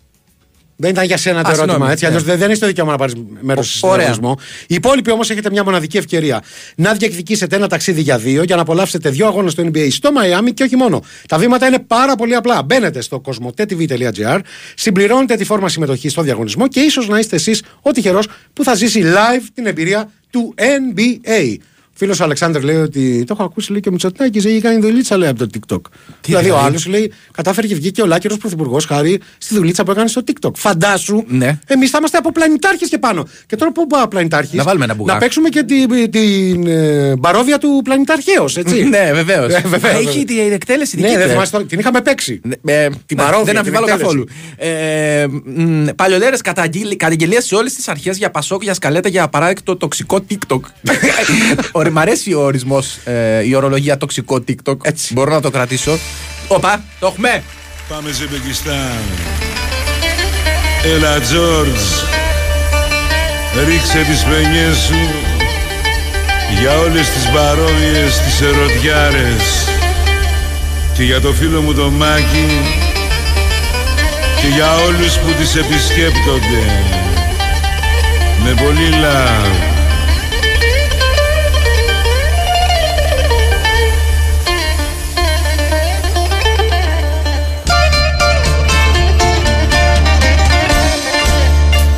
[0.81, 1.91] Δεν ήταν για σένα το Α, ερώτημα, συγγνώμη.
[1.91, 2.03] έτσι.
[2.03, 2.09] Ναι.
[2.09, 3.97] Αλλιώς δεν, δεν έχει το δικαίωμα να πάρεις μέρος Ω- στο ωραία.
[4.05, 4.37] διαγωνισμό.
[4.67, 6.43] Οι υπόλοιποι όμως έχετε μια μοναδική ευκαιρία
[6.75, 10.51] να διεκδικήσετε ένα ταξίδι για δύο για να απολαύσετε δύο αγώνες στο NBA στο Μαϊάμι
[10.53, 11.03] και όχι μόνο.
[11.27, 12.63] Τα βήματα είναι πάρα πολύ απλά.
[12.63, 14.39] Μπαίνετε στο κοσμοτέ.tv.gr,
[14.75, 18.75] συμπληρώνετε τη φόρμα συμμετοχής στο διαγωνισμό και ίσως να είστε εσείς ο τυχερός που θα
[18.75, 21.55] ζήσει live την εμπειρία του NBA.
[21.99, 25.17] Φίλος ο Αλεξάνδρ λέει ότι το έχω ακούσει λέει και ο Μητσοτάκης έχει κάνει δουλίτσα
[25.17, 25.81] λέει από το TikTok.
[26.25, 29.91] δηλαδή ο δηλαδή; άλλος λέει κατάφερε και βγήκε ο Λάκερος Πρωθυπουργός χάρη στη δουλίτσα που
[29.91, 30.51] έκανε στο TikTok.
[30.55, 31.59] Φαντάσου, Ναι.
[31.67, 33.27] εμείς θα είμαστε από πλανητάρχες και πάνω.
[33.45, 35.13] Και τώρα πού πάω πλανητάρχης; Να βάλουμε ένα μπουγά.
[35.13, 38.83] Να παίξουμε και την, την ε, παρόδια του πλανητάρχαιο, έτσι.
[38.89, 39.53] Ναι, βεβαίως.
[39.53, 40.25] Ε, βεβαίως, Έχει βεβαίως.
[40.25, 41.31] την εκτέλεση δική Ναι, του, δεν ε.
[41.31, 42.41] θυμάσαι τώρα, την είχαμε παίξει.
[42.65, 44.03] Ε, Την ναι, παρόδια, δεν την αμφιβάλλω εκτέλεση.
[44.03, 44.25] καθόλου.
[44.57, 45.25] Ε,
[45.95, 46.41] Παλιολέρες
[46.97, 50.59] καταγγελίες σε όλες τις αρχές για Πασόκ, για σκαλέτα, για απαράδεκτο τοξικό TikTok.
[51.89, 52.97] Ωρε, μ' αρέσει ο ορισμός,
[53.45, 54.77] η ορολογία τοξικό TikTok.
[54.81, 55.13] Έτσι.
[55.13, 55.97] Μπορώ να το κρατήσω.
[56.47, 57.43] Όπα, το έχουμε.
[57.87, 58.99] Πάμε Ζεμπεκιστάν.
[60.83, 61.81] Έλα Τζόρτζ.
[63.67, 64.99] Ρίξε τις παινιές σου
[66.59, 69.67] για όλες τις παρόμοιες τις ερωτιάρες
[70.93, 72.47] και για το φίλο μου το Μάκη
[74.41, 76.63] και για όλους που τις επισκέπτονται
[78.43, 79.68] με πολύ love.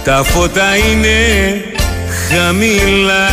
[0.04, 1.64] Τα φώτα είναι
[2.30, 3.30] χαμηλά.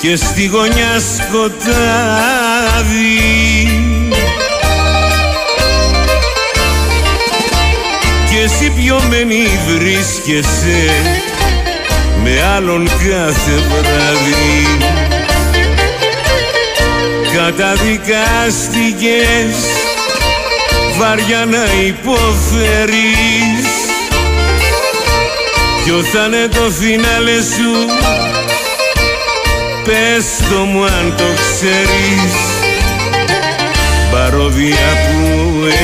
[0.00, 1.66] Και στη γωνιά σκοτάδι.
[8.30, 10.90] Και εσύ πιωμένη βρίσκεσαι
[12.22, 14.66] Με άλλον κάθε βράδυ.
[17.36, 19.75] Καταδικάστηκες
[20.98, 23.66] βαριά να υποφέρεις.
[25.84, 27.72] Ποιο θα είναι το φινάλε σου
[29.84, 32.34] Πες το μου αν το ξέρεις.
[34.10, 35.20] Παρόδια που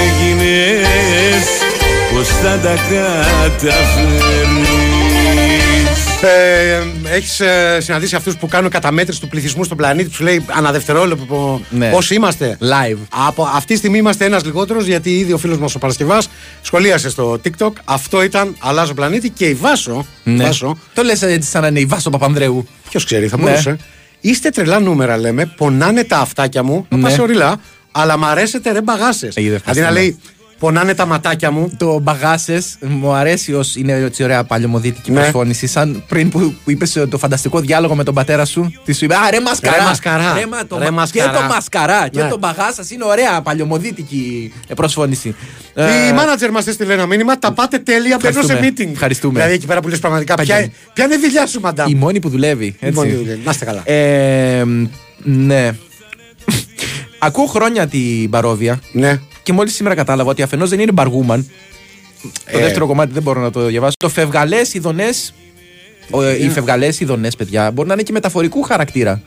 [0.05, 1.47] έγινες
[2.13, 3.93] Πως θα τα καταφέρνεις
[6.27, 6.83] Ε,
[7.15, 11.61] Έχεις ε, συναντήσει αυτούς που κάνουν καταμέτρηση του πληθυσμού στον πλανήτη, του λέει ανά δευτερόλεπτο
[11.71, 11.91] Ναι.
[11.91, 12.99] πόσοι είμαστε; Live.
[13.27, 16.29] Από αυτή τη στιγμή είμαστε ένας λιγότερος, γιατί ήδη ο φίλος μας ο Παρασκευάς
[16.63, 17.71] σχολίασε στο TikTok.
[17.85, 20.07] Αυτό ήταν Αλλάζω πλανήτη και η Βάσο.
[20.25, 20.45] Ναι.
[20.45, 22.67] Βάσο Το λες έτσι σαν να είναι η Βάσο Παπανδρέου.
[22.91, 23.43] Ποιος ξέρει, θα Ναι.
[23.43, 23.77] μπορούσε.
[24.21, 25.47] Είστε τρελά νούμερα, λέμε.
[25.57, 26.87] Πονάνε τα αυτάκια μου.
[26.89, 27.03] Να Ναι.
[27.03, 27.57] πας οριλά,
[27.93, 29.37] αλλά μ' αρέσετε ρε μπαγάσες.
[29.37, 30.01] Ε, είδε, Αντί να ευχαριστούμε.
[30.01, 30.19] λέει
[30.63, 31.73] Πονάνε τα ματάκια μου.
[31.77, 35.21] Το μπαγάσες μου αρέσει ως είναι έτσι ωραία παλαιομοδίτικη Ναι.
[35.21, 35.67] προσφώνηση.
[35.67, 38.73] Σαν πριν που, που είπε το φανταστικό διάλογο με τον πατέρα σου.
[38.85, 39.77] Τι σου είπε Α, ρε μασκαρά.
[39.77, 40.33] Ρε μασκαρά.
[40.39, 41.31] Ρε, μα- το Ρε μα- μασκαρά.
[41.31, 42.29] Και το μασκαρά και Ναι.
[42.29, 45.29] το μπαγάσας είναι ωραία παλαιομοδίτικη ε, προσφώνηση.
[45.29, 45.35] Η
[46.09, 47.39] Ε, μάνατζερ μας έστειλε ένα μήνυμα.
[47.39, 48.17] Τα πάτε τέλεια.
[48.23, 48.73] Μπαίνω σε Ευχαριστούμε.
[48.89, 48.93] meeting.
[48.93, 49.33] Ευχαριστούμε.
[49.33, 50.35] Δηλαδή εκεί πέρα που λες πραγματικά.
[50.35, 50.75] Ποια, Παγιάννη.
[50.93, 52.77] ποια είναι η δουλειά σου, μαντάμ; η μόνη που δουλεύει.
[52.81, 52.99] Έτσι.
[52.99, 53.41] μόνη που δουλεύει.
[53.45, 53.83] Να είστε καλά.
[53.85, 54.65] Ε,
[55.23, 55.71] ναι.
[57.19, 59.21] Ακούω χρόνια την παρόδια Ναι.
[59.43, 61.51] Και μόλις σήμερα κατάλαβα ότι αφενός δεν είναι μπαργούμαν.
[62.23, 62.61] Το Ε.
[62.61, 63.95] δεύτερο κομμάτι δεν μπορώ να το διαβάσω.
[63.99, 65.09] Το φευγαλές ειδονέ.
[66.41, 69.23] Οι φευγαλές ειδονέ, παιδιά, μπορεί να είναι και μεταφορικού χαρακτήρα.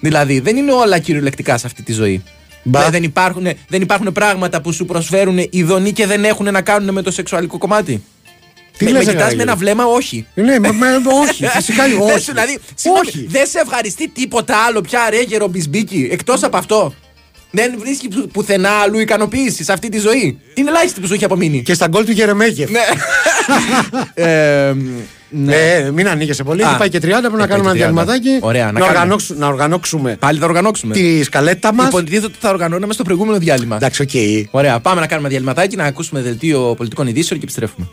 [0.00, 2.22] Δηλαδή, δεν είναι όλα κυριολεκτικά σε αυτή τη ζωή.
[2.62, 2.86] Μπα.
[2.86, 6.94] Ε, Δεν, υπάρχουν, δεν υπάρχουν πράγματα που σου προσφέρουν ηδονή και δεν έχουν να κάνουν
[6.94, 8.02] με το σεξουαλικό κομμάτι.
[8.76, 10.26] Τι με, λες, με ρε, κοιτάς Γαρίγη; με ένα βλέμμα, όχι.
[10.34, 10.86] Ναι, με, με,
[11.28, 12.30] όχι, φυσικά όχι.
[12.30, 13.26] δηλαδή, συγγνώμη, όχι.
[13.28, 16.94] δεν σε ευχαριστεί τίποτα άλλο πια, ρε γερομπισμπίκη, εκτός από αυτό.
[17.50, 20.38] Δεν βρίσκει που- πουθενά αλλού ικανοποίηση σε αυτή τη ζωή.
[20.54, 21.62] Την ελάχιστη που σου έχει απομείνει.
[21.62, 22.70] Και στα γκολ του Γερεμέγεφ.
[22.70, 22.80] Ναι.
[24.24, 24.72] ε,
[25.32, 25.54] ναι.
[25.56, 26.64] Ε, μην ανοίγεσαι πολύ.
[26.64, 27.00] Α, Έχει πάει και 30.
[27.00, 27.86] Πρέπει να πάει κάνουμε ένα και 30.
[27.86, 28.38] διαλυματάκι.
[28.40, 28.94] Ωραία, να να, κάνουμε.
[28.98, 30.94] οργανώξουμε, να οργανώσουμε Πάλι θα οργανώσουμε.
[30.94, 31.86] τη σκαλέτα μας.
[31.88, 33.76] Υποτίθεται ότι θα οργανώναμε στο προηγούμενο διάλειμμα.
[33.76, 34.10] Εντάξει, οκ.
[34.50, 37.86] Ωραία, πάμε να κάνουμε διαλυματάκι, να ακούσουμε δελτίο πολιτικών ειδήσεων και επιστρέφουμε.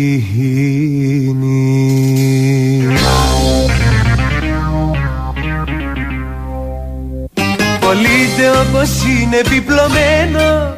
[7.81, 10.77] Πωλείται όπως είναι επιπλωμένο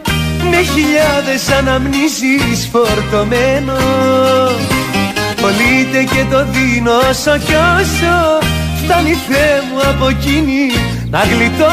[0.50, 3.72] Με χιλιάδες αναμνήσεις φορτωμένο
[5.50, 8.38] Πωλείται και το δίνω όσο κι όσο
[8.84, 10.70] Φτάνει Θεέ μου από εκείνη
[11.10, 11.68] να γλιτώσω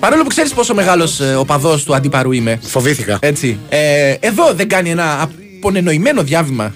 [0.00, 2.58] Παρόλο που ξέρεις πόσο μεγάλος ε, οπαδό του αντίπαρου είμαι.
[2.62, 3.18] Φοβήθηκα.
[3.20, 3.58] Έτσι.
[3.68, 6.74] Ε, εδώ δεν κάνει ένα απονενοημένο διάβημα.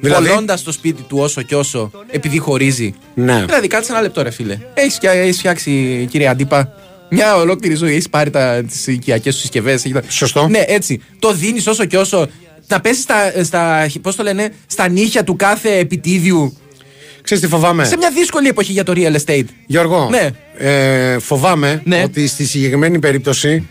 [0.00, 2.94] Δηλαδή; Κολλώντας το σπίτι του όσο και όσο επειδή χωρίζει.
[3.14, 3.44] Ναι.
[3.44, 4.58] Δηλαδή, κάτσε ένα λεπτό, ρε φίλε.
[4.74, 6.72] Έχεις έχεις φτιάξει, κύριε Αντίπα,
[7.10, 7.92] μια ολόκληρη ζωή.
[7.92, 8.30] Έχεις πάρει
[8.66, 9.84] τις οικιακές σου συσκευές.
[10.08, 10.48] Σωστό.
[10.48, 11.02] Ναι, έτσι.
[11.18, 12.26] Το δίνεις όσο και όσο.
[12.66, 16.56] Να πέσεις στα, στα, πώς το λένε, στα νύχια του κάθε επιτίδιου.
[17.24, 19.44] Ξέρεις τι φοβάμαι; Σε μια δύσκολη εποχή για το real estate.
[19.66, 20.30] Γιώργο, Ναι.
[20.58, 23.68] ε, φοβάμαι ότι στη συγκεκριμένη περίπτωση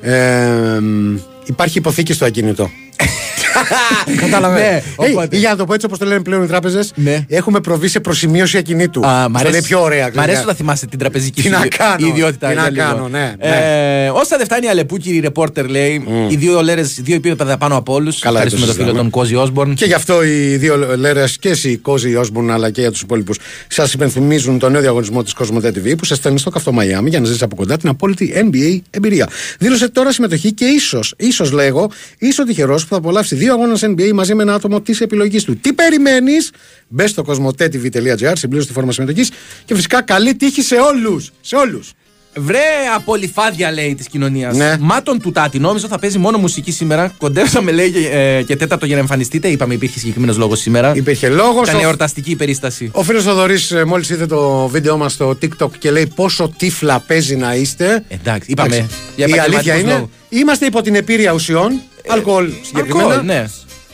[0.00, 1.16] ε, μ,
[1.46, 2.70] υπάρχει υποθήκη στο ακίνητο.
[4.20, 4.60] Κατάλαβε.
[4.60, 4.66] Ναι,
[5.06, 5.36] Ε, οπότε.
[5.36, 6.92] για να το πω έτσι όπως το λένε πλέον οι τράπεζες,
[7.28, 9.06] έχουμε προβεί σε προσημείωση ακινήτου.
[9.06, 10.10] Α, μ' Αυτό αρέσει, είναι πιο ωραία.
[10.14, 12.48] Μ' αρέσει όταν θυμάσαι την τραπεζική Τι σου να ιδιο- κάνω, ιδιότητα.
[12.48, 12.84] τι να για λίγο.
[12.84, 14.04] κάνω, ναι, ναι.
[14.04, 16.04] Ε, όσα δεν φτάνει η Αλεπού, κύριε ρεπόρτερ, λέει.
[16.28, 18.18] Οι δύο λέρες, δύο επίπεδα πάνω από όλους.
[18.18, 19.10] Καλά, Ευχαριστούμε δεν τον το φίλο συζητάμε.
[19.10, 19.74] τον Κόζι Όσμπορν.
[19.74, 23.38] Και γι' αυτό οι δύο λέρες και εσύ, Κόζη Όσμπορν, αλλά και για τους υπόλοιπους,
[23.68, 27.20] σας υπενθυμίζουν το νέο διαγωνισμό της Cosmote TV που σε στέλνει στο καυτό Μαϊάμι για
[27.20, 29.28] να ζήσει από κοντά την απόλυτη NBA εμπειρία.
[29.58, 34.10] Δήλωσε τώρα συμμετοχή και ίσως, ίσως λέγω, ίσως τυχερός που θα απολαύσει δύο αγώνες NBA
[34.14, 35.56] μαζί με ένα άτομο της επιλογής του.
[35.56, 36.50] Τι περιμένεις,
[36.88, 39.30] μπε στο cosmotetv.gr, συμπλήρωσε τη φόρμα συμμετοχής
[39.64, 41.30] και φυσικά καλή τύχη σε όλους.
[41.40, 41.92] Σε όλους.
[42.38, 42.58] Βρε
[42.96, 44.56] απολυφάδια λέει της κοινωνίας.
[44.56, 44.76] Ναι.
[44.80, 47.14] Μα τον Τουτάτη, νόμιζα θα παίζει μόνο μουσική σήμερα.
[47.18, 49.48] Κοντέψαμε λέει ε, και τέταρτο για να εμφανιστείτε.
[49.48, 50.92] Είπαμε υπήρχε συγκεκριμένος λόγος σήμερα.
[50.96, 51.68] Υπήρχε λόγος.
[51.68, 52.90] Ήταν εορταστική η περίσταση.
[52.92, 57.36] Ο φίλος Θοδωρής μόλις είδε το βίντεο μας στο TikTok και λέει πόσο τύφλα παίζει
[57.36, 58.04] να είστε.
[58.08, 58.76] Εντάξει, είπαμε.
[58.76, 58.94] Εντάξει.
[59.16, 60.08] Για Η επαγγελματικούς αλήθεια είναι, λόγους.
[60.28, 63.08] είμαστε υπό την επίρρεια ουσιών, αλκοόλ συγκεκριμένα.
[63.08, 63.46] Αλκοόλ, ναι.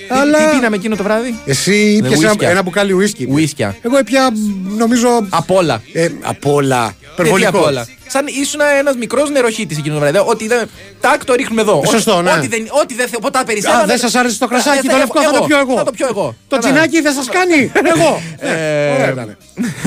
[0.09, 2.49] Αλλά- Τι, τι πίναμε εκείνο το βράδυ; Εσύ Ναι, ήπιες ένα, ουίσκια.
[2.51, 3.27] ένα μπουκάλι ουίσκι.
[3.31, 3.77] Ουίσκια.
[3.83, 4.31] Εγώ έπια
[4.77, 5.09] νομίζω.
[5.29, 5.83] Απ' όλα.
[5.93, 6.85] Ε, απ' όλα.
[6.87, 7.49] Ε, τι Υπερβολικό.
[7.59, 7.87] απ' όλα.
[8.07, 10.19] Σαν ήσουν ένας μικρός νεροχήτης εκείνο το βράδυ.
[10.27, 10.69] Ότι δεν.
[11.01, 11.83] Τάκ, το ρίχνουμε εδώ.
[11.89, 12.31] Σωστό, Ό- ναι.
[12.33, 13.87] Ό,τι δεν, ό,τι δεν, ποτέ Α, περισσεύανε.
[13.87, 15.77] δεν σας άρεσε το κρασάκι, Ε, το λευκό, θα το πιω εγώ.
[15.77, 16.35] Θα το πιω εγώ.
[16.49, 16.63] Το Καλά.
[16.73, 17.73] τσινάκι δεν σας κάνει.
[17.95, 18.23] Εγώ.
[18.43, 19.37] Ναι, Ε, ωραία ήτανε.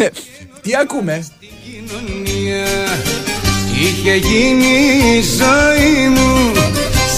[0.63, 1.27] Τι ακούμε;
[3.81, 4.73] Είχε γίνει
[5.17, 6.51] η ζωή μου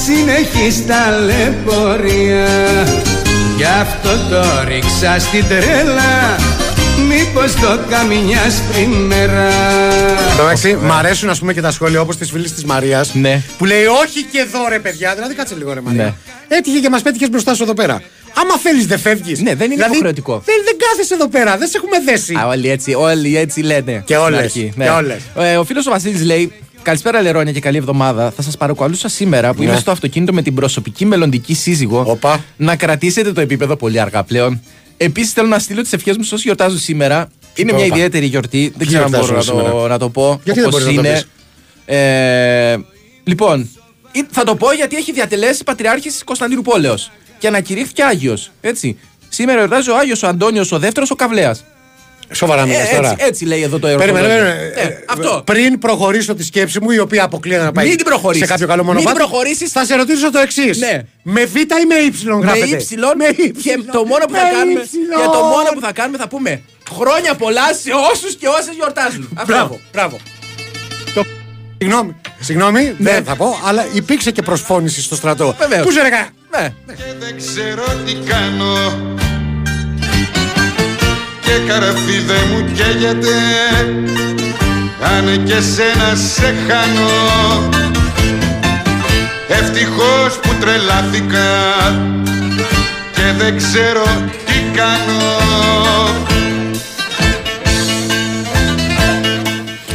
[0.07, 2.47] συνεχής ταλαιπωρία
[3.57, 6.35] Γι' αυτό το ρίξα στην τρέλα
[7.07, 9.49] Μήπως το καμινιάς πριν μέρα
[10.39, 13.13] Εντάξει, μ' αρέσουν ας πούμε και τα σχόλια όπως της φίλης της Μαρίας.
[13.13, 13.41] Ναι.
[13.57, 15.15] Που λέει όχι και εδώ ρε παιδιά.
[15.15, 16.03] Δηλαδή κάτσε λίγο ρε Μαρία.
[16.03, 16.13] Ναι.
[16.57, 18.01] Έτυχε και μας πέτυχες μπροστά σου εδώ πέρα.
[18.33, 19.39] Άμα θέλεις δεν φεύγεις.
[19.39, 20.41] Ναι, δεν είναι υποχρεωτικό.
[20.45, 22.35] Δεν, δεν κάθεσαι εδώ πέρα, δεν σε έχουμε δέσει.
[22.35, 24.03] Α, όλοι έτσι, όλοι έτσι λένε.
[24.05, 25.21] Και όλες, στην αρχή, και όλες.
[25.35, 26.53] Ε, ο φίλος ο Βασίλης λέει:
[26.87, 28.31] Καλησπέρα, Λερόνια και καλή εβδομάδα.
[28.31, 29.69] Θα σας παρακαλούσα σήμερα που Ναι.
[29.69, 32.43] είμαι στο αυτοκίνητο με την προσωπική μελλοντική σύζυγο Οπα.
[32.57, 34.61] να κρατήσετε το επίπεδο πολύ αργά πλέον.
[34.97, 37.29] Επίσης, θέλω να στείλω τις ευχές μου σε όσοι γιορτάζουν σήμερα.
[37.55, 37.95] Είναι μια Οπα.
[37.95, 38.59] ιδιαίτερη γιορτή.
[38.61, 40.41] Δεν Ποιοι ξέρω αν μπορώ να γιορτάζουν το, σήμερα; να το πω.
[40.43, 41.23] Γιατί δεν όπως μπορείς να το είναι.
[41.85, 42.77] Ε,
[43.23, 43.69] λοιπόν,
[44.11, 48.51] ή- θα το πω γιατί έχει διατελέσει Πατριάρχης Κωνσταντίνου Πόλεως και ανακηρύχθηκε Άγιος.
[48.61, 48.97] Έτσι.
[49.29, 51.63] Σήμερα εορτάζει ο Άγιος ο Αντώνιος ο δεύτερος ο Καβλέας.
[52.31, 53.09] Σοβαρά μιλάς Ε, τώρα.
[53.11, 54.53] έτσι, έτσι λέει εδώ το Περίμενε, ερωτηματολόγιο.
[54.53, 54.81] περίμενε.
[54.81, 55.41] Ε, Ε, αυτό.
[55.45, 58.45] Πριν προχωρήσω τη σκέψη μου, η οποία αποκλείεται να πάει Μην την προχωρήσεις.
[58.45, 59.17] σε κάποιο καλό Μην μονοπάτι.
[59.17, 59.71] την προχωρήσεις.
[59.71, 60.77] Θα σε ρωτήσω το εξής.
[60.77, 61.01] Ναι.
[61.23, 62.65] Με Β ή με Υ Με γράφεται.
[62.75, 63.85] ύψιλον Με και ύψιλον.
[63.91, 65.17] το μόνο που θα Με κάνουμε ύψιλον.
[65.19, 66.61] και το μόνο που θα κάνουμε θα πούμε
[66.95, 69.29] χρόνια πολλά σε όσους και όσες γιορτάζουν.
[69.33, 69.53] Αυτό.
[69.53, 70.17] Μπράβο, μπράβο.
[71.13, 71.23] Το...
[71.77, 75.55] Συγγνώμη, συγγνώμη, δεν θα πω, αλλά υπήρξε και προσφώνηση στο στρατό.
[75.59, 75.85] Βεβαίως.
[75.85, 76.29] Πού σε ρεγά.
[76.51, 76.73] Ναι.
[77.19, 78.75] Δεν ξέρω τι κάνω
[81.47, 83.35] Και καραφί δεν μου καίγεται
[85.15, 87.69] Αν και σένα σε χάνω
[89.47, 91.47] Ευτυχώς που τρελάθηκα
[93.13, 94.03] Και δεν ξέρω
[94.45, 95.35] τι κάνω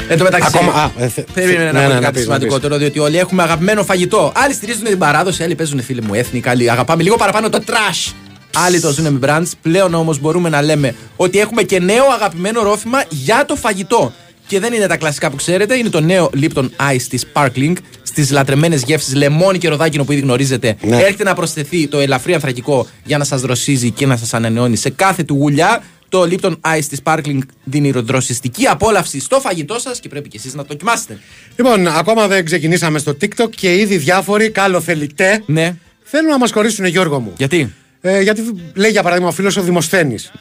[0.08, 0.50] Εν τω μεταξύ.
[0.54, 2.98] Ακόμα- α, ε, θε- Περίμενε ναι, να ναι, πω να κάτι πεις, να σημαντικότερο, διότι
[2.98, 4.32] όλοι έχουμε αγαπημένο φαγητό.
[4.34, 8.12] Άλλοι στηρίζουν την παράδοση, άλλοι παίζουν φίλοι μου έθνη, άλλοι αγαπάμε λίγο παραπάνω το trash.
[8.56, 9.50] Άλλοι το ζουν με brands.
[9.62, 14.12] Πλέον όμως μπορούμε να λέμε ότι έχουμε και νέο αγαπημένο ρόφημα για το φαγητό.
[14.46, 18.30] Και δεν είναι τα κλασικά που ξέρετε, είναι το νέο Lipton Ice της Sparkling στις
[18.30, 20.76] λατρεμένες γεύσεις λεμόνι και ροδάκινο που ήδη γνωρίζετε.
[20.82, 20.96] Ναι.
[20.96, 24.90] Έρχεται να προσθεθεί το ελαφρύ ανθρακικό για να σας δροσίζει και να σας ανανεώνει σε
[24.90, 25.82] κάθε του γουλιά.
[26.08, 30.54] Το Lipton Ice της Sparkling δίνει δροσιστική απόλαυση στο φαγητό σας και πρέπει και εσείς
[30.54, 31.18] να το δοκιμάσετε.
[31.56, 35.76] Λοιπόν, ακόμα δεν ξεκινήσαμε στο TikTok και ήδη διάφοροι καλοθελητέ Ναι.
[36.02, 37.32] θέλουν να μας χωρίσουν, Γιώργο μου.
[37.36, 38.42] Γιατί; Ε, γιατί
[38.74, 40.32] λέει για παράδειγμα ο φίλος ο Δημοσθένης.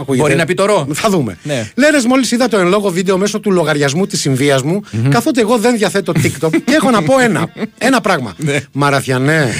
[0.00, 0.22] Ακούγεται.
[0.22, 0.86] Μπορεί να πει το ρο.
[0.92, 1.38] Θα δούμε.
[1.42, 1.70] Ναι.
[1.74, 5.58] Λέρες, μόλις είδα το εν λόγω βίντεο μέσω του λογαριασμού της συνδυα μου, καθότι εγώ
[5.58, 8.34] δεν διαθέτω TikTok και έχω να πω ένα, ένα πράγμα.
[8.36, 8.60] Ναι.
[8.72, 9.52] Μαραθιανέ,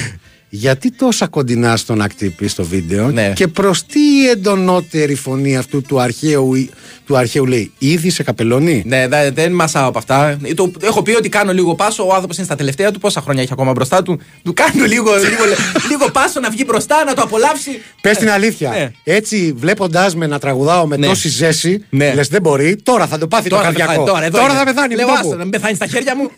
[0.49, 3.33] γιατί τόσα κοντινά στον ακτύπη στο βίντεο Ναι.
[3.35, 6.69] και προς τι εντονότερη φωνή αυτού του αρχαίου,
[7.07, 8.83] του αρχαίου λέει, ήδη σε καπελώνει.
[8.87, 10.39] Ναι, δε- δεν μασάω από αυτά.
[10.55, 12.07] Το, έχω πει ότι κάνω λίγο πάσο.
[12.07, 12.99] Ο άνθρωπος είναι στα τελευταία του.
[12.99, 14.21] Πόσα χρόνια έχει ακόμα μπροστά του.
[14.43, 15.45] Του κάνω λίγο, λίγο,
[15.91, 17.71] λίγο πάσο να βγει μπροστά, να το απολαύσει.
[18.01, 18.71] Πες την αλήθεια.
[18.71, 18.91] Ναι.
[19.15, 21.07] Έτσι, βλέποντάς με να τραγουδάω με Ναι.
[21.07, 22.15] τόση ζέση, Ναι.
[22.15, 22.77] λες δεν μπορεί.
[22.83, 24.05] Τώρα θα το πάθει Τώρα το θα καρδιακό.
[24.05, 24.65] πεθάνει, τώρα, εδώ θα είναι.
[24.73, 24.95] πεθάνει.
[24.95, 25.37] Λέω, μην το άστα, πω.
[25.37, 26.31] να μην πεθάνει στα χέρια μου.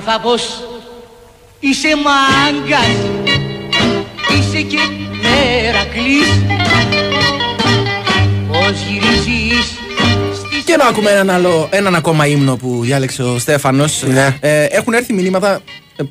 [0.00, 0.64] Έμαθα πως
[1.60, 2.86] είσαι μάγκας
[4.38, 4.78] Είσαι και
[5.22, 6.28] Μερακλής
[8.48, 9.78] Πως γυρίζεις
[10.64, 14.02] Και να ακούμε έναν, άλλο, έναν ακόμα ύμνο που διάλεξε ο Στέφανος.
[14.06, 14.36] Ναι.
[14.40, 15.60] Ε, έχουν έρθει μηνύματα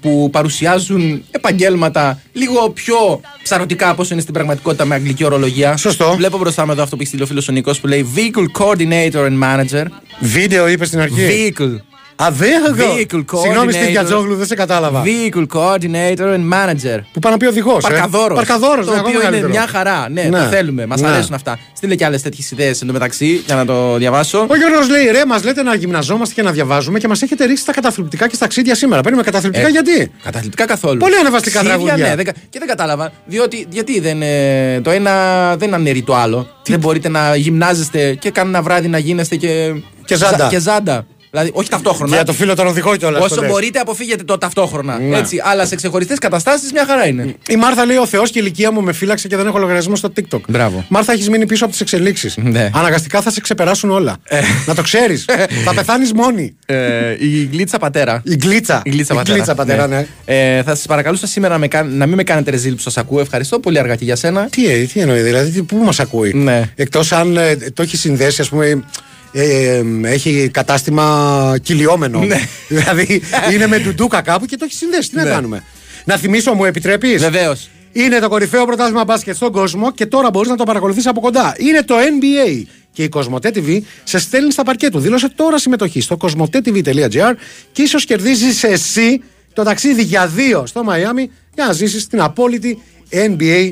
[0.02, 5.78] που παρουσιάζουν επαγγέλματα λίγο πιο ψαρωτικά από όσο είναι στην πραγματικότητα με αγγλική ορολογία.
[5.78, 6.14] Σωστό.
[6.16, 8.62] Βλέπω μπροστά μου εδώ αυτό που έχει στείλει ο φίλος ο Νίκος που λέει Vehicle
[8.62, 9.86] Coordinator and Manager.
[10.20, 11.54] Βίντεο είπες στην αρχή.
[11.58, 11.87] Vehicle.
[12.24, 13.90] Α, δεν Vehicle Συγγνώμη, Στeve coordinator.
[13.90, 15.04] Γιατζόγλου, δεν σε κατάλαβα.
[15.06, 17.00] Vehicle Coordinator and Manager.
[17.14, 17.78] Που πάει να πει οδηγό.
[17.78, 18.38] Παρκαδόρος.
[18.38, 20.08] Παρκαδόρος, Το οποίο είναι μια χαρά.
[20.10, 20.30] Ναι, Ναι.
[20.40, 20.86] το θέλουμε.
[20.86, 21.08] Μας Ναι.
[21.08, 21.60] αρέσουν αυτά.
[21.74, 24.46] Στείλε και άλλες τέτοιες ιδέες εντωμεταξύ για να το διαβάσω.
[24.50, 27.66] Ο Γιώργος λέει: Ρε, μας λέτε να γυμναζόμαστε και να διαβάζουμε και μας έχετε ρίξει
[27.66, 29.02] τα καταθλιπτικά και στα ξύδια σήμερα.
[29.02, 30.98] Παίρνουμε καταθλιπτικά Ε, γιατί; Καταθλιπτικά καθόλου.
[30.98, 32.08] Πολύ ανεβαστικά Ξύδια, τραγούδια.
[32.08, 33.12] Ναι, δεν κα- και δεν κατάλαβα.
[33.26, 35.14] Διότι γιατί δεν, ε, το ένα
[35.58, 36.48] δεν αναιρεί το άλλο.
[36.66, 39.74] Δεν μπορείτε να γυμνάζεστε και κάνα βράδυ να γίνεστε και.
[40.06, 40.38] Και ζάντα.
[40.38, 41.06] ζα- Και ζάντα.
[41.32, 42.16] Δηλαδή, όχι ταυτόχρονα.
[42.16, 43.24] Για το φίλο τον οδηγό κιόλας.
[43.24, 45.00] Όσο μπορείτε, αποφύγετε το ταυτόχρονα.
[45.00, 45.18] Ναι.
[45.18, 47.36] Έτσι, αλλά σε ξεχωριστές καταστάσεις μια χαρά είναι.
[47.48, 49.96] Η Μάρθα λέει: Ο Θεός και η ηλικία μου με φύλαξε και δεν έχω λογαριασμό
[49.96, 50.40] στο TikTok.
[50.48, 50.86] Μπράβο.
[50.90, 52.38] Μάρθα, έχεις μείνει πίσω από τις εξελίξεις.
[52.38, 52.70] Ναι.
[52.74, 54.18] Αναγκαστικά θα σε ξεπεράσουν όλα.
[54.66, 55.26] να το ξέρεις.
[55.66, 56.56] θα πεθάνεις μόνη.
[56.66, 58.22] Ε, η γλίτσα πατέρα.
[58.26, 58.82] Η γκλίτσα.
[58.84, 59.36] Η γλίτσα Η πατέρα.
[59.36, 60.08] γλίτσα πατέρα, ναι.
[60.26, 62.98] Ε, θα σας παρακαλούσα σήμερα να, με κάν- να μην με κάνετε ρεζίλ που σας
[62.98, 63.20] ακούω.
[63.20, 64.48] Ευχαριστώ πολύ αργά και για σένα.
[64.50, 66.62] Τι, ε, τι εννοεί, δηλαδή, τι- πού μας ακούει; Ναι.
[66.76, 68.84] Εκτός αν ε, το έχει συνδέσει, ας πούμε.
[69.32, 72.20] Ε, ε, έχει κατάστημα κυλιόμενο.
[72.68, 73.22] δηλαδή
[73.54, 75.10] είναι με ντουντούκα κάπου και το έχει συνδέσει.
[75.10, 75.30] Τι να Ναι.
[75.30, 75.64] κάνουμε;
[76.06, 77.70] Να θυμίσω, μου επιτρέπεις; Βεβαίως.
[77.92, 81.56] Είναι το κορυφαίο πρωτάθλημα μπάσκετ στον κόσμο και τώρα μπορείς να το παρακολουθήσει από κοντά.
[81.58, 82.64] Είναι το NBA.
[82.92, 85.00] Και η Κοσμοτέ TV σε στέλνει στα παρκέ του.
[85.00, 87.34] Δήλωσε τώρα συμμετοχή στο κοσμοτέ.tv.gr
[87.72, 89.22] και ίσως κερδίζεις εσύ
[89.54, 93.72] το ταξίδι για δύο στο Μαϊάμι για να ζήσεις την απόλυτη NBA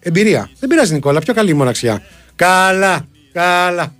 [0.00, 0.50] εμπειρία.
[0.60, 2.02] Δεν πειράζει, Νικόλα, πιο καλή η μοναξιά.
[2.36, 3.94] Καλά, καλά.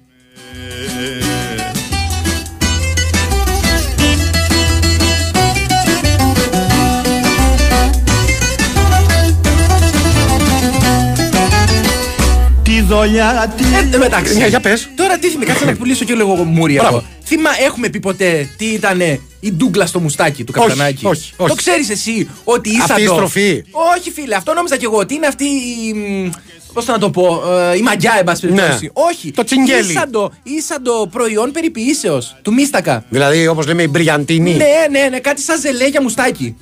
[12.63, 13.65] Τη δολιά τη.
[13.77, 14.37] Εν τω μεταξύ.
[14.37, 14.89] Ναι, για πες.
[14.95, 16.97] Τώρα τι θυμάμαι, κάτσε να πουλήσω και λίγο μούρι Μπράβο.
[16.97, 17.05] εγώ.
[17.25, 19.01] Θυμά, έχουμε πει ποτέ τι ήταν
[19.41, 21.49] η ντούγκλα στο μουστάκι του Όχι, καπιτανάκι; όχι, όχι.
[21.49, 23.65] Το ξέρεις εσύ ότι ήσαν Αυτή η το- στροφή.
[23.97, 24.97] Όχι, φίλε, αυτό νόμιζα κι εγώ.
[24.99, 26.31] Ότι είναι αυτή η.
[26.75, 28.53] Πώς να το πω, ε, η μαγιά, εν πάση Ναι.
[28.53, 28.91] περιπτώσει.
[28.93, 29.31] Όχι.
[29.31, 29.91] Το τσιγκέλι.
[29.93, 33.05] Ήσαν το, ήσαν το προϊόν περιποιήσεω του Μίστακα.
[33.09, 34.55] Δηλαδή, όπως λέμε, η μπριαντίνη.
[34.55, 34.65] Ναι,
[35.01, 36.57] ναι, ναι, κάτι σαν ζελέ για μουστάκι.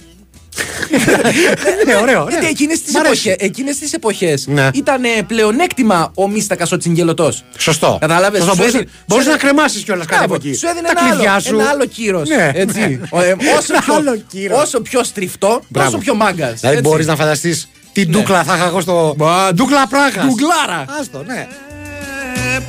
[1.87, 2.27] ναι, ωραίο.
[2.31, 3.29] Γιατί εκείνες τις Μ' αρέσει.
[3.29, 4.69] εποχέ, εκείνες τις εποχές Ναι.
[4.75, 7.33] ήταν ε, πλεονέκτημα ο Μίστακας ο τσιγκελωτό.
[7.59, 7.97] Σωστό.
[8.01, 8.57] Κατάλαβες; Σωστό.
[8.57, 10.55] Μπορείς να- μπορείς να κρεμάσεις κιόλας κάτι από εκεί.
[10.55, 11.55] Σου έδινε Τα ένα κλειδιά άλλο, σου.
[11.55, 12.29] ένα άλλο κύρος.
[12.29, 12.79] Ναι, έτσι.
[12.81, 12.99] ναι.
[13.19, 14.63] Ο, ε, όσο, Ένα πιο, άλλο κύρος.
[14.63, 15.91] όσο πιο στριφτό, Μπράβο.
[15.91, 16.61] τόσο πιο μάγκας.
[16.61, 19.17] Δηλαδή, μπορείς να φανταστείς τι ντούκλα θα είχα εγώ στο.
[19.55, 20.25] Ντούκλα πράγας.
[20.27, 20.85] Ντουγκλάρα.
[21.01, 21.47] Άστο, ναι.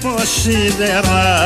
[0.01, 1.43] Ποσίδερα.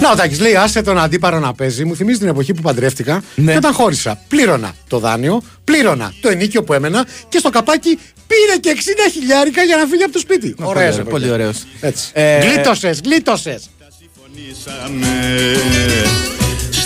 [0.00, 1.84] Να, ο Τάκης λέει: Άσε τον αντίπαρο να παίζει.
[1.84, 3.50] Μου θυμίζει την εποχή που παντρεύτηκα Ναι.
[3.52, 4.18] και όταν χώρισα.
[4.28, 9.62] Πλήρωνα το δάνειο, πλήρωνα το ενίκιο που έμενα και στο καπάκι πήρε και 60 χιλιάρικα
[9.62, 10.54] για να φύγει από το σπίτι.
[10.60, 11.10] Ωραίος πολύ, εποχή.
[11.10, 11.62] πολύ ωραίος.
[11.80, 12.10] Έτσι.
[12.12, 13.70] Ε, Γλίτωσες, γλίτωσες.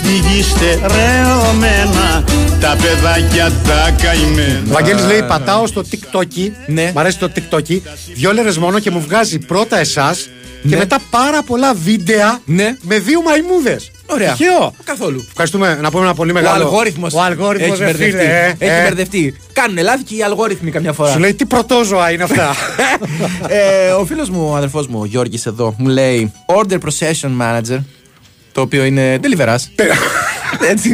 [0.05, 2.25] Στη γη στερεωμένα
[2.61, 4.63] τα παιδάκια τα καημένα.
[4.69, 6.51] Ο Βαγγέλης λέει: Πατάω στο TikTok.
[6.67, 6.93] Ναι.
[6.95, 7.81] Μ' αρέσει το TikTok.
[8.15, 10.29] Δυο λέρες μόνο και μου βγάζει πρώτα εσάς
[10.63, 10.77] και Ναι.
[10.77, 12.77] μετά πάρα πολλά βίντεο Ναι.
[12.81, 13.91] με δύο μαϊμούδες.
[14.07, 14.33] Ωραία.
[14.35, 14.75] Τυχαίο.
[14.85, 15.25] Καθόλου.
[15.29, 16.65] Ευχαριστούμε να πούμε ένα πολύ Ο μεγάλο.
[16.65, 17.15] αλγόριθμος.
[17.15, 18.11] Ο αλγόριθμος, έχει ρε μπερδευτεί.
[18.11, 18.83] φίλε, ε, έχει ε.
[18.83, 19.37] μπερδευτεί.
[19.53, 21.11] Κάνουν λάθη και οι αλγόριθμοι καμιά φορά.
[21.13, 22.55] Σου λέει τι πρωτόζωα είναι αυτά.
[23.49, 27.79] ε, ο φίλος μου, ο αδερφός μου, ο Γιώργης εδώ, μου λέει Order Procession Manager.
[28.55, 29.85] Το οποίο είναι deliverance.
[30.71, 30.89] Έτσι.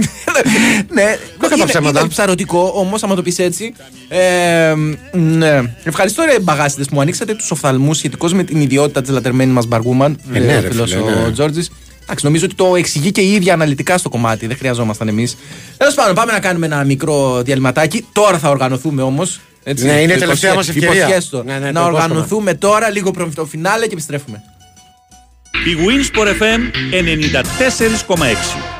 [0.92, 2.00] ναι, κατά είναι, ψέματα.
[2.00, 3.74] είναι ψαρωτικό, όμως, άμα το πεις έτσι.
[4.08, 4.74] Ε,
[5.12, 5.74] ναι.
[5.84, 9.66] Ευχαριστώ, ρε μπαγάσιδε, που μου ανοίξατε τους οφθαλμούς σχετικώς με την ιδιότητα της λατρεμένη μας
[9.66, 10.18] Μπαργούμαν.
[10.32, 11.32] Ε, ναι, ρε, φίλος φίλε, ο ναι.
[11.32, 11.70] Τζόρτζης.
[12.02, 14.46] Εντάξει, νομίζω ότι το εξηγεί και η ίδια αναλυτικά στο κομμάτι.
[14.46, 15.36] Δεν χρειαζόμασταν εμείς.
[15.76, 18.06] Τέλος πάντων, πάμε να κάνουμε ένα μικρό διαλυματάκι.
[18.12, 19.40] Τώρα θα οργανωθούμε όμως.
[19.76, 21.06] Ναι, είναι η τελευταία μας ευκαιρία.
[21.44, 21.84] Ναι, ναι, το να υπόσχομαι.
[21.84, 24.42] οργανωθούμε τώρα, λίγο πριν το φινάλε και επιστρέφουμε.
[25.52, 26.60] Η Winsport FM
[28.56, 28.70] 94,6.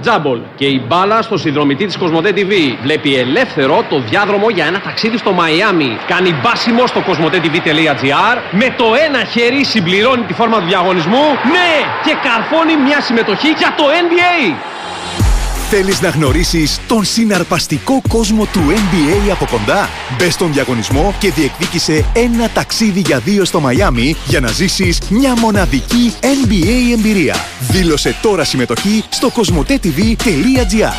[0.00, 2.52] Τζάμπολ και η μπάλα στο συνδρομητή της Κοσμοτέ TV.
[2.82, 5.98] Βλέπει ελεύθερο το διάδρομο για ένα ταξίδι στο Μαϊάμι.
[6.06, 8.36] Κάνει μπάσιμο στο κοσμοτέ.tv.gr.
[8.50, 11.24] Με το ένα χέρι συμπληρώνει τη φόρμα του διαγωνισμού.
[11.52, 11.72] Ναι!
[12.04, 14.54] Και καρφώνει μια συμμετοχή για το NBA.
[15.70, 19.88] Θέλεις να γνωρίσεις τον συναρπαστικό κόσμο του NBA από κοντά;
[20.18, 25.38] Μπες στον διαγωνισμό και διεκδίκησε ένα ταξίδι για δύο στο Μαϊάμι για να ζήσεις μια
[25.38, 27.36] μοναδική NBA εμπειρία.
[27.60, 30.92] Δήλωσε τώρα συμμετοχή στο κοσμοτέ.tv.gr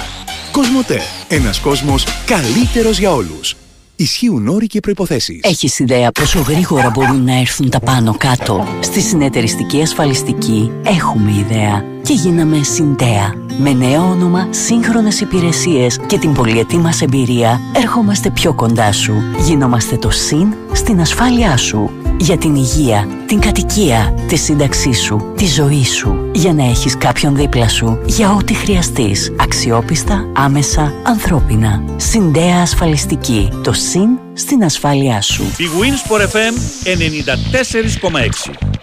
[0.51, 1.01] Κοσμοτέ.
[1.27, 3.55] Ένας κόσμος καλύτερος για όλους.
[3.95, 5.39] Ισχύουν όροι και προϋποθέσεις.
[5.43, 11.83] Έχεις ιδέα πόσο γρήγορα μπορούν να έρθουν τα πάνω κάτω; Στη συνεταιριστική ασφαλιστική έχουμε ιδέα
[12.01, 13.48] και γίναμε Συντέα.
[13.61, 19.13] Με νέο όνομα, σύγχρονες υπηρεσίες και την πολυετή μας εμπειρία, ερχόμαστε πιο κοντά σου.
[19.39, 21.89] Γινόμαστε το ΣΥΝ στην ασφάλειά σου.
[22.19, 26.29] Για την υγεία, την κατοικία, τη σύνταξή σου, τη ζωή σου.
[26.33, 29.31] Για να έχεις κάποιον δίπλα σου, για ό,τι χρειαστείς.
[29.39, 31.83] Αξιόπιστα, άμεσα, ανθρώπινα.
[31.95, 33.49] Συντέα ασφαλιστική.
[33.63, 35.43] Το ΣΥΝ στην ασφάλειά σου.
[35.43, 36.53] Η Winsport FM
[36.83, 38.78] 94,6.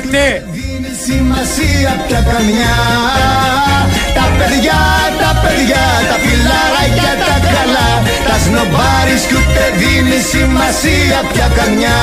[0.00, 0.44] Σνομπάρια Έρχεται!
[0.52, 2.76] δίνει σημασία πια καμιά
[4.18, 4.80] Τα παιδιά,
[5.22, 7.88] τα παιδιά, τα φιλαράκια τα καλά
[8.28, 11.98] Τα σνομπάρις κι ούτε δίνει σημασία πια καμιά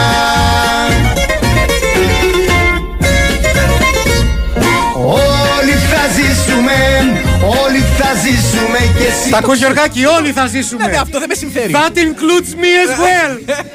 [5.03, 6.77] Όλοι θα ζήσουμε,
[7.63, 10.87] όλοι θα ζήσουμε και εσύ Τα ακούς Γιωργάκη, όλοι θα ζήσουμε.
[10.87, 11.73] Ναι, αυτό δεν με συμφέρει.
[11.73, 13.33] That includes me as well.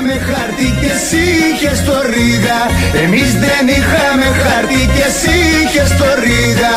[0.00, 2.60] Είχαμε χαρτί και εσύ είχες το ρίγα
[3.04, 6.74] Εμείς δεν είχαμε χαρτί και εσύ είχες το ρίγα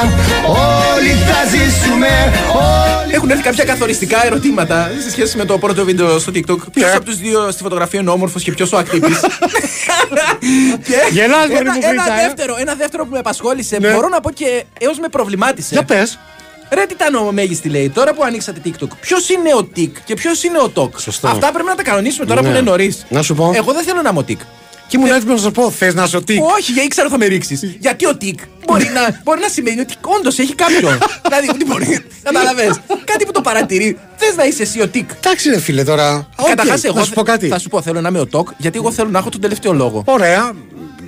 [0.96, 2.14] Όλοι θα ζήσουμε,
[2.54, 6.58] όλοι Έχουν έρθει κάποια καθοριστικά ερωτήματα σε σχέση με το πρώτο βίντεο στο TikTok.
[6.74, 9.20] Ποιος από τους δύο στη φωτογραφία είναι όμορφος και ποιος ο ακτύπης;
[11.16, 12.26] Γελάς, μωρή ένα, μου, ένα, Χρήτα, ε.
[12.26, 13.92] δεύτερο, ένα δεύτερο που με απασχόλησε, Ναι.
[13.94, 15.70] μπορώ να πω και έως με προβλημάτισε.
[15.72, 16.20] Για πες.
[16.74, 20.72] Ρε Τιτανομέγιστοι λέει, τώρα που ανοίξατε TikTok, ποιος είναι ο Τικ και ποιος είναι ο
[20.76, 21.28] Τοκ; Σωστό.
[21.28, 22.48] Αυτά πρέπει να τα κανονίσουμε τώρα Ναι.
[22.48, 23.06] που είναι νωρίς.
[23.10, 23.52] Να σου πω.
[23.56, 24.46] Εγώ δεν θέλω να είμαι ο Τικ.
[24.88, 26.38] Και ήμουν έτοιμος να σου πω, θες να σου τι.
[26.58, 27.76] Όχι, γιατί ξέρω θα με ρίξεις.
[27.80, 30.98] Γιατί ο τικ μπορεί να, μπορεί να σημαίνει ότι όντως έχει κάποιον.
[31.28, 32.06] δηλαδή, ότι μπορεί.
[32.24, 32.76] Καταλαβέ.
[33.04, 33.98] Κάτι που το παρατηρεί.
[34.16, 35.10] Θες να είσαι εσύ ο τικ.
[35.18, 36.28] Εντάξει, ρε φίλε τώρα.
[36.36, 37.48] Οκ, Καταρχά, εγώ να σου πω κάτι.
[37.48, 39.74] θα σου πω, θέλω να είμαι ο τοκ, γιατί εγώ θέλω να έχω τον τελευταίο
[39.74, 40.04] λόγο.
[40.06, 40.52] Ωραία.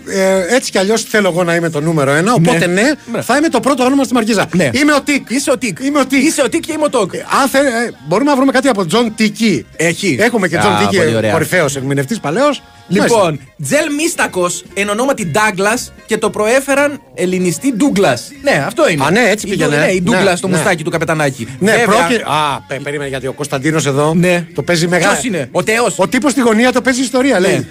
[0.08, 2.34] Ε, έτσι κι αλλιώς θέλω εγώ να είμαι το νούμερο ένα.
[2.34, 3.22] Οπότε ναι, Ναι.
[3.22, 4.46] θα είμαι το πρώτο όνομα στη Μαρκίζα.
[4.56, 4.70] Ναι.
[4.74, 5.30] Είμαι ο Τικ.
[5.30, 5.78] Είσαι ο τικ.
[5.80, 6.24] Είμαι ο Τικ.
[6.24, 7.14] Είσαι ο τικ και είμαι ο τοκ.
[7.16, 9.66] Αν θε, ε, μπορούμε να βρούμε κάτι από Τζον Τίκη.
[9.76, 10.18] Έχει.
[10.20, 11.32] Έχουμε και Α, Τζον Τίκη, πολύ ωραία.
[11.32, 12.62] κορυφαίος ερμηνευτής παλαιός.
[12.88, 18.18] Λοιπόν, Τζελ Μίστακος εν ονόματι Ντάγκλα και το προέφεραν ελληνιστή Ντούγκλα.
[18.44, 19.04] Ναι, αυτό είναι.
[19.06, 19.78] Α, ναι, έτσι Η- πήγαινε.
[19.78, 20.56] Ναι, η Ντούγκλα Ναι, στο ναι.
[20.56, 21.48] μουστάκι του καπετανάκι.
[21.60, 22.24] Ναι, Βέβαια, πρόκειται.
[22.28, 24.46] Α, πε- περίμενε γιατί ο Κωνσταντίνος εδώ Ναι.
[24.56, 25.12] το παίζει μεγάλο.
[25.12, 27.48] Ποιος είναι, ο Τέος; Ο τύπος στη γωνία το παίζει ιστορία, Ναι.
[27.48, 27.68] λέει.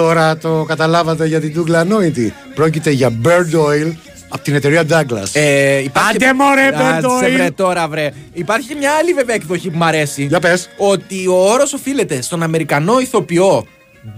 [0.00, 2.34] Τώρα το καταλάβατε για την Douglas Ανόητη.
[2.54, 3.92] Πρόκειται για Bird Oil
[4.28, 5.30] από την εταιρεία Douglas.
[5.32, 7.32] Ε, υπάρχει Άντε και- μωρέ, Κάτσε, Bird Oil.
[7.32, 8.10] βρε, τώρα βρε.
[8.32, 10.24] Υπάρχει και μια άλλη βέβαια εκδοχή που μου αρέσει.
[10.24, 10.68] Για πες.
[10.76, 13.66] Ότι ο όρος οφείλεται στον Αμερικανό ηθοποιό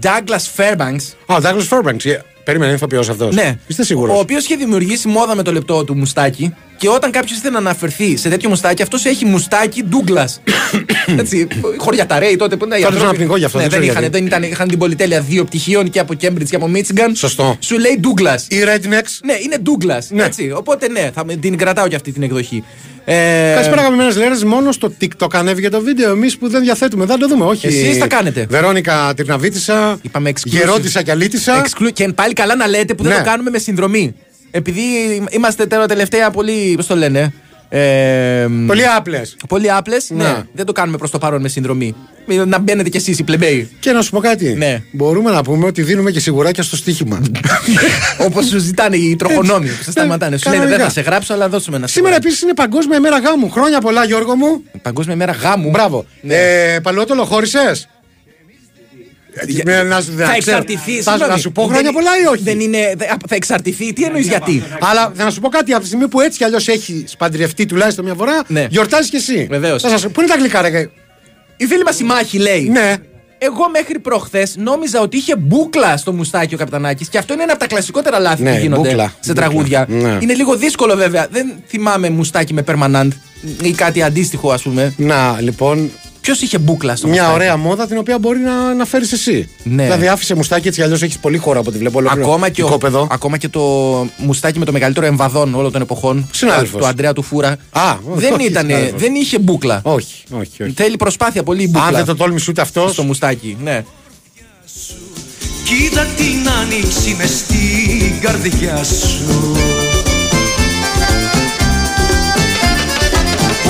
[0.03, 1.13] Douglas Fairbanks.
[1.25, 2.05] Α, ο Douglas Fairbanks.
[2.05, 2.19] Ε,
[2.49, 3.35] Περίμενε, είναι ηθοποιός αυτός.
[3.35, 3.55] Ναι.
[3.67, 4.15] Είστε σίγουρος.
[4.15, 6.53] Ο οποίος είχε δημιουργήσει μόδα με το λεπτό του μουστάκι.
[6.77, 10.35] Και όταν κάποιος ήθελε να αναφερθεί σε τέτοιο μουστάκι, αυτός έχει μουστάκι Douglas.
[11.19, 11.47] Έτσι.
[11.77, 12.79] Χωριά τα Ρέι τότε που ήταν.
[12.79, 14.17] οι Τότε άνθρωποι- ήσουν πνιγώ γι' αυτό, Ναι, δεν δεν, ξέρω είχαν, γιατί.
[14.17, 17.11] δεν ήταν, είχαν την πολυτέλεια δύο πτυχίων και από Cambridge και από Michigan.
[17.13, 17.57] Σωστό.
[17.59, 18.39] Σου λέει Douglas.
[18.47, 19.13] Οι Rednecks.
[19.23, 20.05] Ναι, είναι Douglas.
[20.09, 20.23] Ναι.
[20.23, 20.51] Έτσι.
[20.51, 22.63] Οπότε ναι, θα με- την κρατάω και αυτή την εκδοχή.
[23.11, 24.43] Ε, Καλησπέρα, αγαπημένες Λέρες.
[24.43, 26.11] Μόνο στο TikTok ανέβηκε το βίντεο.
[26.11, 27.45] Εμείς που δεν διαθέτουμε, δεν το δούμε.
[27.45, 27.67] Όχι.
[27.67, 28.45] Εσείς τα κάνετε.
[28.49, 29.99] Βερόνικα Τυρναβίτησα.
[30.01, 30.45] Είπαμε exclusive.
[30.45, 31.61] Γερότησα και αλήτησα.
[31.65, 33.17] Exclu- Και πάλι καλά να λέτε που δεν Ναι.
[33.17, 34.15] το κάνουμε με συνδρομή.
[34.51, 34.81] Επειδή
[35.29, 36.73] είμαστε τώρα τελευταία πολύ.
[36.75, 37.33] Πώς το λένε.
[37.71, 39.35] Ε, Πολύ άπλες.
[39.47, 40.09] πολύ άπλες.
[40.09, 40.23] Ναι.
[40.23, 40.43] Ναι.
[40.53, 41.95] δεν το κάνουμε προς το παρόν με συνδρομή.
[42.45, 43.69] Να μπαίνετε κι εσείς οι πλεμπέοι.
[43.79, 44.53] Και να σου πω κάτι.
[44.53, 44.81] Ναι.
[44.91, 47.21] Μπορούμε να πούμε ότι δίνουμε και σιγουράκια στο στοίχημα.
[48.25, 50.37] Όπως σου ζητάνε οι τροχονόμοι που σε σταματάνε.
[50.37, 50.93] Σου λένε δεν κανονικά.
[50.93, 52.27] θα σε γράψω, αλλά δώσουμε ένα Σήμερα σίγουρο.
[52.27, 53.49] επίσης είναι Παγκόσμια ημέρα γάμου.
[53.49, 54.63] Χρόνια πολλά, Γιώργο μου.
[54.81, 55.69] Παγκόσμια μέρα γάμου.
[55.69, 56.05] Μπράβο.
[56.21, 56.35] Ναι.
[56.35, 57.87] Ε, Παλαιότολο χώρισες;
[59.65, 60.57] Με- να σου- θα να ξέρω.
[60.57, 60.91] εξαρτηθεί.
[61.01, 61.31] Θα- συγγνώμη.
[61.31, 63.93] να σου πω χρόνια Δεν- πολλά ή όχι; Δεν είναι, δε- θα εξαρτηθεί.
[63.93, 66.67] Τι εννοείς γιατί; Αλλά να σου πω κάτι, από τη στιγμή που έτσι κι αλλιώς
[66.67, 68.67] έχει παντρευτεί τουλάχιστον μια φορά, Ναι.
[68.69, 69.47] γιορτάζεις κι εσύ.
[69.49, 69.81] Βεβαίως.
[69.81, 70.89] Θα σας- Πού είναι τα γλυκά, ρε.
[71.57, 72.69] Η φίλη μας η Μάχη λέει.
[72.69, 72.95] Ναι.
[73.41, 77.51] Εγώ μέχρι προχθές νόμιζα ότι είχε μπούκλα στο μουστάκι ο Καπιτανάκης και αυτό είναι ένα
[77.51, 79.33] από τα κλασικότερα λάθη Ναι, που γίνονται μπούκλα, σε μπούκλα.
[79.33, 79.85] τραγούδια.
[79.89, 80.17] Ναι.
[80.21, 81.27] Είναι λίγο δύσκολο βέβαια.
[81.31, 83.07] Δεν θυμάμαι μουστάκι με permanent
[83.63, 84.93] ή κάτι αντίστοιχο, ας πούμε.
[84.97, 85.91] Να, λοιπόν,
[86.29, 89.49] Ποιος είχε μπούκλα στο μια μουστάκι; ωραία μόδα την οποία μπορεί να, να φέρεις εσύ.
[89.63, 89.83] Ναι.
[89.83, 91.97] Δηλαδή άφησε μουστάκι έτσι κι αλλιώς έχεις πολύ χώρο από ό,τι βλέπω.
[91.97, 93.07] ολόκληρο Ακόμα και, ο, οικόπεδο.
[93.11, 93.61] ακόμα και το
[94.17, 96.29] μουστάκι με το μεγαλύτερο εμβαδόν όλων των εποχών.
[96.31, 96.81] Συνάδελφος.
[96.81, 97.57] Του Αντρέα του Φούρα.
[97.71, 99.01] Α, δεν, όχι, ήτανε, συνάδελφος.
[99.01, 99.81] δεν είχε μπούκλα.
[99.83, 100.73] Όχι, όχι, όχι.
[100.75, 101.87] Θέλει προσπάθεια πολύ η μπούκλα.
[101.87, 102.91] Αν δεν το τόλμησε ούτε αυτός.
[102.91, 103.83] Στο μουστάκι, ναι.
[105.63, 109.57] Κοίτα την άνοιξη μες στην καρδιά σου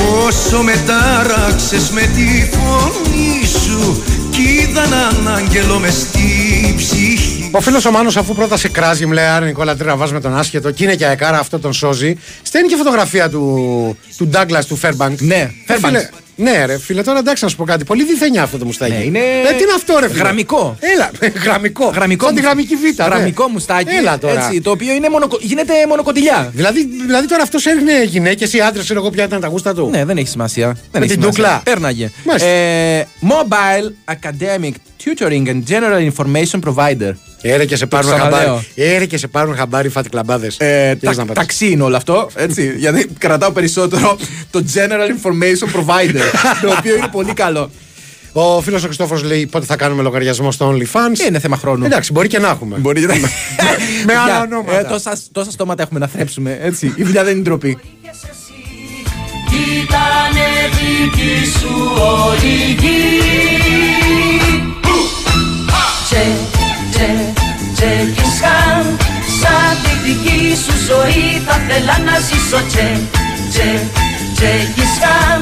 [0.10, 7.91] Πόσο μετάραξες με τη φωνή σου Κοίτα έναν άγγελο μες στην ψυχή Ο φίλος ο
[7.91, 10.84] Μάνος αφού πρώτα σε κράζει, μου λέει Άρα Νικόλα τι τραβάς με τον άσχετο και
[10.84, 12.18] είναι και αεκάρα αυτό τον σώζει.
[12.41, 15.16] Στέλνει και φωτογραφία του, του Douglas του Fairbank.
[15.18, 15.78] Ναι, Ε, Fairbanks.
[15.86, 16.10] φίλε,
[16.40, 17.84] ναι, ρε φίλε, τώρα εντάξει να σου πω κάτι.
[17.84, 18.92] Πολύ διθενιά αυτό το μουστάκι.
[18.92, 20.78] Ναι, είναι Ε, τι είναι αυτό, ρε φίλε; γραμμικό.
[20.80, 21.12] Έλα,
[21.44, 21.86] γραμμικό.
[21.96, 22.82] Γραμμικό, Σαν τη μου- γραμμική β.
[22.82, 23.04] ναι.
[23.06, 23.96] γραμμικό μουστάκι.
[23.96, 24.46] Έλα τώρα.
[24.48, 25.38] Έτσι, το οποίο είναι μονοκο...
[25.42, 26.52] γίνεται μονοκοτιλιά.
[26.56, 29.90] Δηλαδή, δηλαδή τώρα αυτός έριχνε γυναίκες ή άντρες, ξέρω εγώ ποια ήταν τα γούστα του;
[29.92, 30.68] Ναι, δεν έχει σημασία.
[30.68, 31.44] Δεν Με έχει την σημασία.
[31.44, 31.62] ντούκλα.
[31.64, 32.12] Πέρναγε.
[32.26, 32.48] Μάλιστα.
[32.50, 34.72] Ε, mobile Academic
[35.04, 37.12] Tutoring and General Information Provider.
[37.42, 38.40] Έρε και σε πάρουν ξαναλέω.
[38.40, 38.66] χαμπάρι.
[38.76, 40.58] Έρε και σε πάρουν χαμπάρι φάτι κλαμπάδες.
[40.58, 42.74] Ε, τα, ταξί είναι όλο αυτό, έτσι.
[42.78, 44.18] γιατί κρατάω περισσότερο
[44.52, 46.22] το General Information Provider.
[46.62, 47.70] το οποίο είναι πολύ καλό.
[48.34, 51.86] Ο φίλος ο Χριστόφορος λέει πότε θα κάνουμε λογαριασμό στο OnlyFans; Είναι θέμα χρόνου.
[51.86, 52.78] Εντάξει, μπορεί και να έχουμε.
[52.78, 53.14] Μπορεί να...
[54.08, 54.80] Με άλλα Για, ονόματα.
[54.80, 56.58] Ε, τόσα, τόσα στόματα έχουμε να θρέψουμε.
[56.62, 56.94] Έτσι.
[56.96, 57.78] Η δουλειά δεν είναι ντροπή.
[59.84, 61.90] Ήτανε δική σου
[67.80, 68.97] Τζέκις Χαν
[69.39, 72.99] Σαν τη δική σου ζωή θα θέλα να ζήσω Τσε,
[73.49, 73.88] τσε,
[74.36, 75.41] Τζέκις Χαν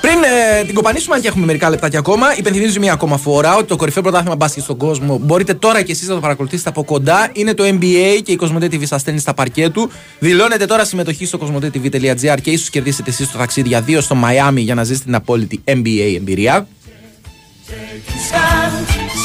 [0.00, 3.66] Πριν ε, την κοπανίσουμε, αν και έχουμε μερικά λεπτάκια ακόμα, υπενθυμίζω μία ακόμα φορά ότι
[3.66, 7.30] το κορυφαίο πρωτάθλημα μπάσκετ στον κόσμο μπορείτε τώρα και εσείς να το παρακολουθήσετε από κοντά.
[7.32, 9.90] Είναι το NBA και η Κοσμοτέ TV σας στέλνει στα παρκέ του.
[10.18, 14.60] Δηλώνετε τώρα συμμετοχή στο κοσμοτέ.tv.gr και ίσως κερδίσετε εσείς το ταξίδι για δύο στο Μαϊάμι
[14.60, 16.66] για να ζήσετε την απόλυτη NBA εμπειρία.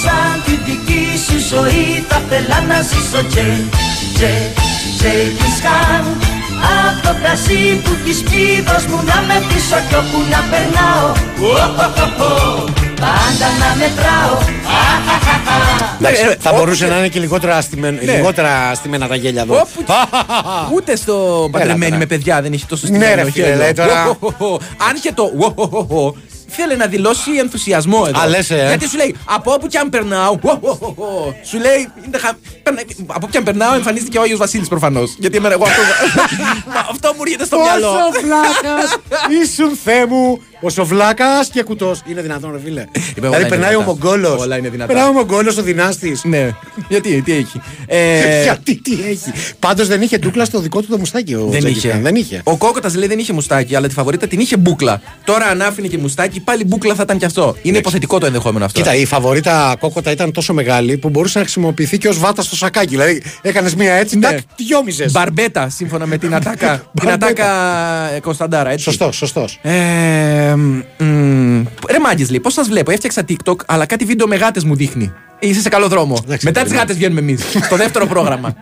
[0.03, 3.47] Σαν, σαν τη δική σου ζωή θα θέλα να ζήσω Τσε,
[4.15, 4.33] τσε,
[4.97, 6.05] Τζέκις Χαν
[6.87, 11.07] Απ' το κρασί που έχεις πει δώσ' μου να με πίσω κι όπου να περνάω
[11.51, 12.33] Οχοχοχο,
[13.03, 14.35] Πάντα να μετράω
[14.81, 15.57] Αχαχαχα.
[15.99, 18.11] Εντάξει, Ε, θα όπου μπορούσε και- να είναι και λιγότερα, αστημένο, Ναι.
[18.15, 19.53] λιγότερα αστημένα τα γέλια εδώ.
[19.59, 19.83] Όπου
[20.75, 21.97] Ούτε στο παντρεμένη τώρα.
[21.97, 23.57] με παιδιά δεν είχε τόσο Ναι, στημένο ρε φίλε, χέρι.
[23.57, 24.05] λέει τώρα.
[24.09, 24.59] Οχοχοχο.
[24.89, 26.15] Αν είχε το οχοχοχο,
[26.49, 28.19] θέλει να δηλώσει ενθουσιασμό εδώ.
[28.19, 28.65] Α, λες, ε.
[28.67, 30.37] Γιατί σου λέει από όπου και αν περνάω.
[30.41, 31.91] οχοχοχο, Σου λέει.
[32.05, 32.33] είναι χα-
[32.63, 35.81] περνα- Από όπου και αν περνάω εμφανίστηκε ο Άγιος Βασίλης προφανώς Γιατί εμένα εγώ αυτό.
[36.73, 37.87] Μα αυτό μου έρχεται στο μυαλό.
[37.91, 38.75] Πόσο βλάκα
[39.41, 40.41] ήσουν Θεέ μου.
[40.61, 42.01] Ο Σοβλάκας και κουτός.
[42.05, 42.79] Είναι δυνατόν, ρε φίλε.
[42.81, 42.87] όλα
[43.21, 43.85] δηλαδή είναι περνάει ο δυνατά.
[43.91, 44.41] Μογγόλος.
[44.41, 44.93] Όλα είναι δυνατά.
[44.93, 46.23] Περνάει ο Μογγόλος ο δυνάστης.
[46.23, 46.49] Ναι.
[46.89, 50.97] Γιατί, τι έχει; Ε, Γιατί τι έχει; Πάντως δεν είχε ντούκλα στο δικό του το
[50.97, 51.91] μουστάκι ο Δεν Τζέκις είχε.
[51.91, 52.41] Χάν, Δεν είχε.
[52.43, 55.01] Ο Κόκοτας λέει δεν είχε μουστάκι, αλλά τη φαβορήτα την είχε μπούκλα.
[55.25, 57.55] Τώρα αν άφηνε και μουστάκι, πάλι μπούκλα θα ήταν κι αυτό.
[57.61, 58.79] Είναι υποθετικό το ενδεχόμενο αυτό.
[58.81, 62.55] Κοίτα, η φαβορήτα κόκοτα ήταν τόσο μεγάλη που μπορούσε να χρησιμοποιηθεί και ως βάτα στο
[62.55, 62.87] σακάκι.
[62.87, 64.27] Δηλαδή έκανες μία έτσι, Ναι.
[64.27, 65.11] τάκ, τη γιόμιζες.
[65.11, 66.75] Μπαρμπέτα, σύμφωνα με την Ατάκα.
[66.77, 67.25] την Μπαρμπέτα.
[67.25, 68.83] Ατάκα ε, Κωνσταντάρα, έτσι.
[68.83, 69.59] Σωστός, σωστός.
[69.61, 70.48] Ε, μ,
[71.89, 72.91] ρε μάγκε λέει, πώς σας βλέπω.
[72.91, 75.13] Έφτιαξα TikTok, αλλά κάτι βίντεο με γάτες μου δείχνει.
[75.39, 76.23] Είσαι σε καλό δρόμο.
[76.43, 77.43] Μετά τις γάτες βγαίνουμε εμείς.
[77.63, 78.55] στο δεύτερο πρόγραμμα.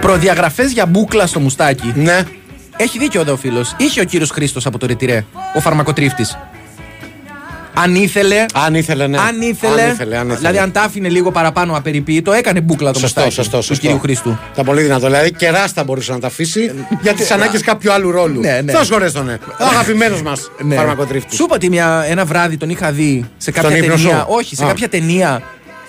[0.00, 1.92] Προδιαγραφές για μπούκλα στο μουστάκι.
[1.96, 2.22] Ναι.
[2.76, 3.64] Έχει δίκιο εδώ ο φίλο.
[3.76, 5.24] Είχε ο κύριος Χρήστος από το Ρετυρέ,
[5.54, 6.38] ο φαρμακοτρίφτης.
[7.82, 8.44] Αν ήθελε.
[8.54, 9.18] Αν ήθελε, ναι.
[9.18, 9.82] Αν ήθελε.
[9.82, 10.36] Αν ήθελε, αν ήθελε.
[10.38, 13.82] Δηλαδή, αν τα άφηνε λίγο παραπάνω απεριποίητο, έκανε μπούκλα το Σωστό, μουστάκι σωστό, του σωστό.
[13.86, 14.38] κυρίου Χρήστου.
[14.52, 15.06] Ήταν πολύ δυνατό.
[15.06, 18.40] Δηλαδή και ράστα μπορούσε να τα αφήσει για τις ανάγκες κάποιου άλλου ρόλου.
[18.40, 18.72] Ναι, ναι.
[18.72, 20.74] Θεός χωρέστονε; Ο αγαπημένος μας Ναι.
[20.76, 21.36] φαρμακοτρίφτης.
[21.36, 24.10] Σου είπα ότι μια, ένα βράδυ τον είχα δει σε κάποια ύπνο ταινία.
[24.18, 24.68] σου; Όχι, σε Α.
[24.68, 25.42] κάποια ταινία.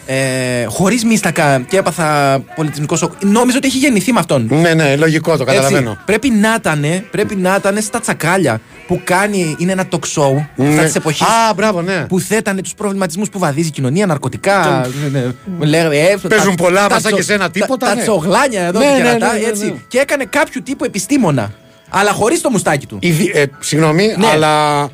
[0.05, 3.11] Ε, Χωρίς μίστακα και έπαθα πολιτισμικό σοκ.
[3.23, 4.47] Νόμιζα ότι έχει γεννηθεί με αυτόν.
[4.61, 5.89] Ναι, ναι, λογικό το καταλαβαίνω.
[5.91, 8.61] Έτσι, πρέπει να ήταν, πρέπει να ήταν στα τσακάλια
[8.91, 10.67] που κάνει, είναι ένα talk show Ναι.
[10.69, 11.21] αυτά της εποχής.
[11.27, 12.05] Α, μπράβο, ναι.
[12.07, 14.87] Που θέτανε τους προβληματισμούς που βαδίζει η κοινωνία, ναρκωτικά.
[15.11, 15.65] ναι, ναι.
[15.65, 17.95] Λέγανε, ε, Παίζουν τα- πολλά, τα μας σαν τσο- και σένα, τίποτα, Τα, ναι.
[17.95, 19.65] τα τσογλάνια εδώ Ναι, και ναι, κερατά, ναι, ναι, έτσι.
[19.65, 19.73] ναι.
[19.87, 21.51] Και έκανε κάποιο τύπου επιστήμονα.
[21.89, 22.97] Αλλά χωρίς το μουστάκι του.
[23.01, 24.27] Η δι- ε, συγγνώμη, Ναι.
[24.27, 24.89] αλλά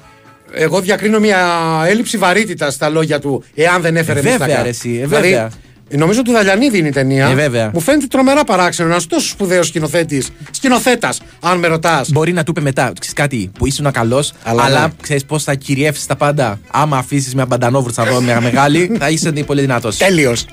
[0.53, 1.39] εγώ διακρίνω μια
[1.87, 4.63] έλλειψη βαρύτητας στα λόγια του εάν δεν έφερε Ε, βέβαια, μιστακά.
[4.63, 5.49] ρε, εσύ, ε, Δηλαδή, βέβαια.
[5.89, 7.27] Νομίζω του Δαλιανίδη είναι η ταινία.
[7.27, 7.71] Ε, βέβαια.
[7.73, 10.29] Μου φαίνεται τρομερά παράξενο ένας τόσο σπουδαίος σκηνοθέτης.
[10.51, 12.09] Σκηνοθέτας, αν με ρωτάς.
[12.09, 14.93] Μπορεί να του είπε μετά, ξέρεις κάτι, που ήσουν καλός, Αλλά αλλά, ναι.
[15.01, 16.59] ξέρεις πώς θα κυριεύσεις τα πάντα.
[16.71, 19.97] Άμα αφήσεις μια μπαντανόβουρτσα εδώ μια μεγάλη, θα είσαι πολύ δυνατός.
[19.97, 20.45] Τέλειος.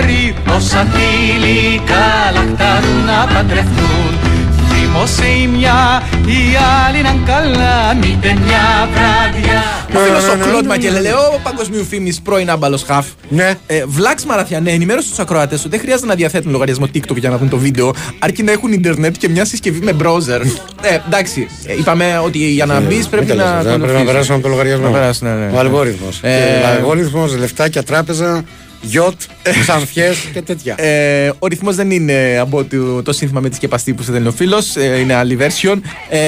[0.00, 4.12] Οι τυχεροί Όσα τυλικά λαχτάρουν να παντρευτούν
[4.72, 9.62] Θύμωσε η μια, η άλλη να καλά Μήτε μια βράδια
[9.94, 13.06] Ο φίλο ο Κλοντ Μακελελεό, παγκοσμίου φήμη πρώην άμπαλο χαφ.
[13.28, 13.54] Ναι.
[13.66, 17.36] Ε, Βλάξ Μαραθιανέ, ενημέρωσε του ακροατέ ότι δεν χρειάζεται να διαθέτουν λογαριασμό TikTok για να
[17.38, 20.40] δουν το βίντεο, αρκεί να έχουν Ιντερνετ και μια συσκευή με browser.
[20.82, 23.44] ε, εντάξει, ε, είπαμε ότι για να μπει πρέπει Μην να.
[23.44, 24.86] τελειώσεις, ε, Πρέπει να περάσουμε από το λογαριασμό.
[24.86, 25.50] Να περάσουν, ναι, ναι.
[25.54, 26.08] Ο αλγόριθμο.
[26.20, 26.30] Ε,
[26.64, 28.44] Ο αλγόριθμο, λεφτάκια, τράπεζα,
[28.80, 29.20] γιοτ,
[29.60, 30.74] ξανθιές και τέτοια.
[30.80, 34.20] Ε, ο ρυθμός δεν είναι από το, το σύνθημα με τη σκεπαστή που σε δεν
[34.20, 35.80] είναι ο φίλος, ε, είναι άλλη version.
[36.08, 36.18] Ε,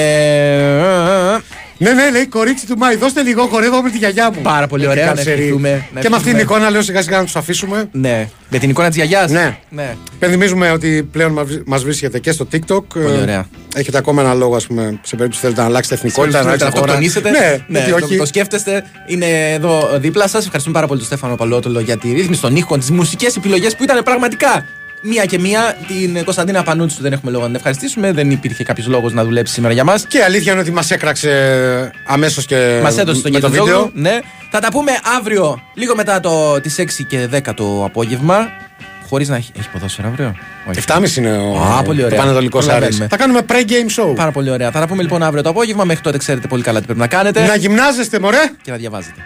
[1.77, 4.41] Ναι, ναι, λέει κορίτσι του Μάη, δώστε λίγο χορεύω με τη γιαγιά μου.
[4.41, 5.39] Πάρα πολύ Ε, ωραία, τι να καρσερή.
[5.41, 6.33] ευχηθούμε, να Και με αυτήν ευχηθούμε.
[6.33, 7.89] την εικόνα λέω σιγά σιγά να τους αφήσουμε.
[7.91, 9.31] ναι, με την εικόνα της γιαγιάς.
[9.31, 9.57] Ναι.
[9.69, 9.95] ναι.
[10.15, 12.83] Υπενθυμίζουμε ότι πλέον μας βρίσκεται και στο TikTok.
[12.93, 13.45] Πολύ Ε, ωραία.
[13.75, 16.69] Έχετε ακόμα ένα λόγο, ας πούμε, σε περίπτωση θέλετε να αλλάξετε εθνικότητα, να Θέλετε να
[16.69, 17.21] αλλάξετε χώρα.
[17.21, 17.63] αυτοκτονήσετε.
[17.67, 18.17] Ναι, γιατί το, όχι.
[18.17, 18.83] το σκέφτεστε.
[19.07, 20.43] Είναι εδώ δίπλα σας.
[20.43, 23.83] Ευχαριστούμε πάρα πολύ τον Στέφανο Παλότολο για τη ρύθμιση των ήχων, τις μουσικές επιλογές που
[23.83, 24.65] ήταν πραγματικά
[25.03, 25.77] μία και μία.
[25.87, 28.11] Την Κωνσταντίνα Πανούτσου δεν έχουμε λόγο να την ευχαριστήσουμε.
[28.11, 30.05] Δεν υπήρχε κάποιος λόγος να δουλέψει σήμερα για μας.
[30.07, 32.79] Και η αλήθεια είναι ότι μας έκραξε αμέσως και.
[32.83, 33.65] Μας έδωσε το με το Γετζόγλου.
[33.65, 33.91] βίντεο.
[33.93, 34.19] Ναι.
[34.51, 38.47] Θα τα πούμε αύριο, λίγο μετά το, τις 6 και 10 το απόγευμα.
[39.09, 40.35] Χωρίς να έχει, έχει ποδόσφαιρο αύριο;
[40.69, 40.81] Όχι.
[40.87, 42.09] 7.30 είναι ο, Α, πολύ ωραία.
[42.17, 42.67] το Πανετολικό Άρης.
[42.69, 43.07] Προλαβαίνουμε.
[43.07, 44.15] Θα κάνουμε pre-game show.
[44.15, 44.71] Πάρα πολύ ωραία.
[44.71, 45.83] Θα τα πούμε λοιπόν αύριο το απόγευμα.
[45.83, 48.51] Μέχρι τότε ξέρετε πολύ καλά τι πρέπει να κάνετε Να γυμνάζεστε, μωρέ!
[48.61, 49.21] και να διαβάζετε.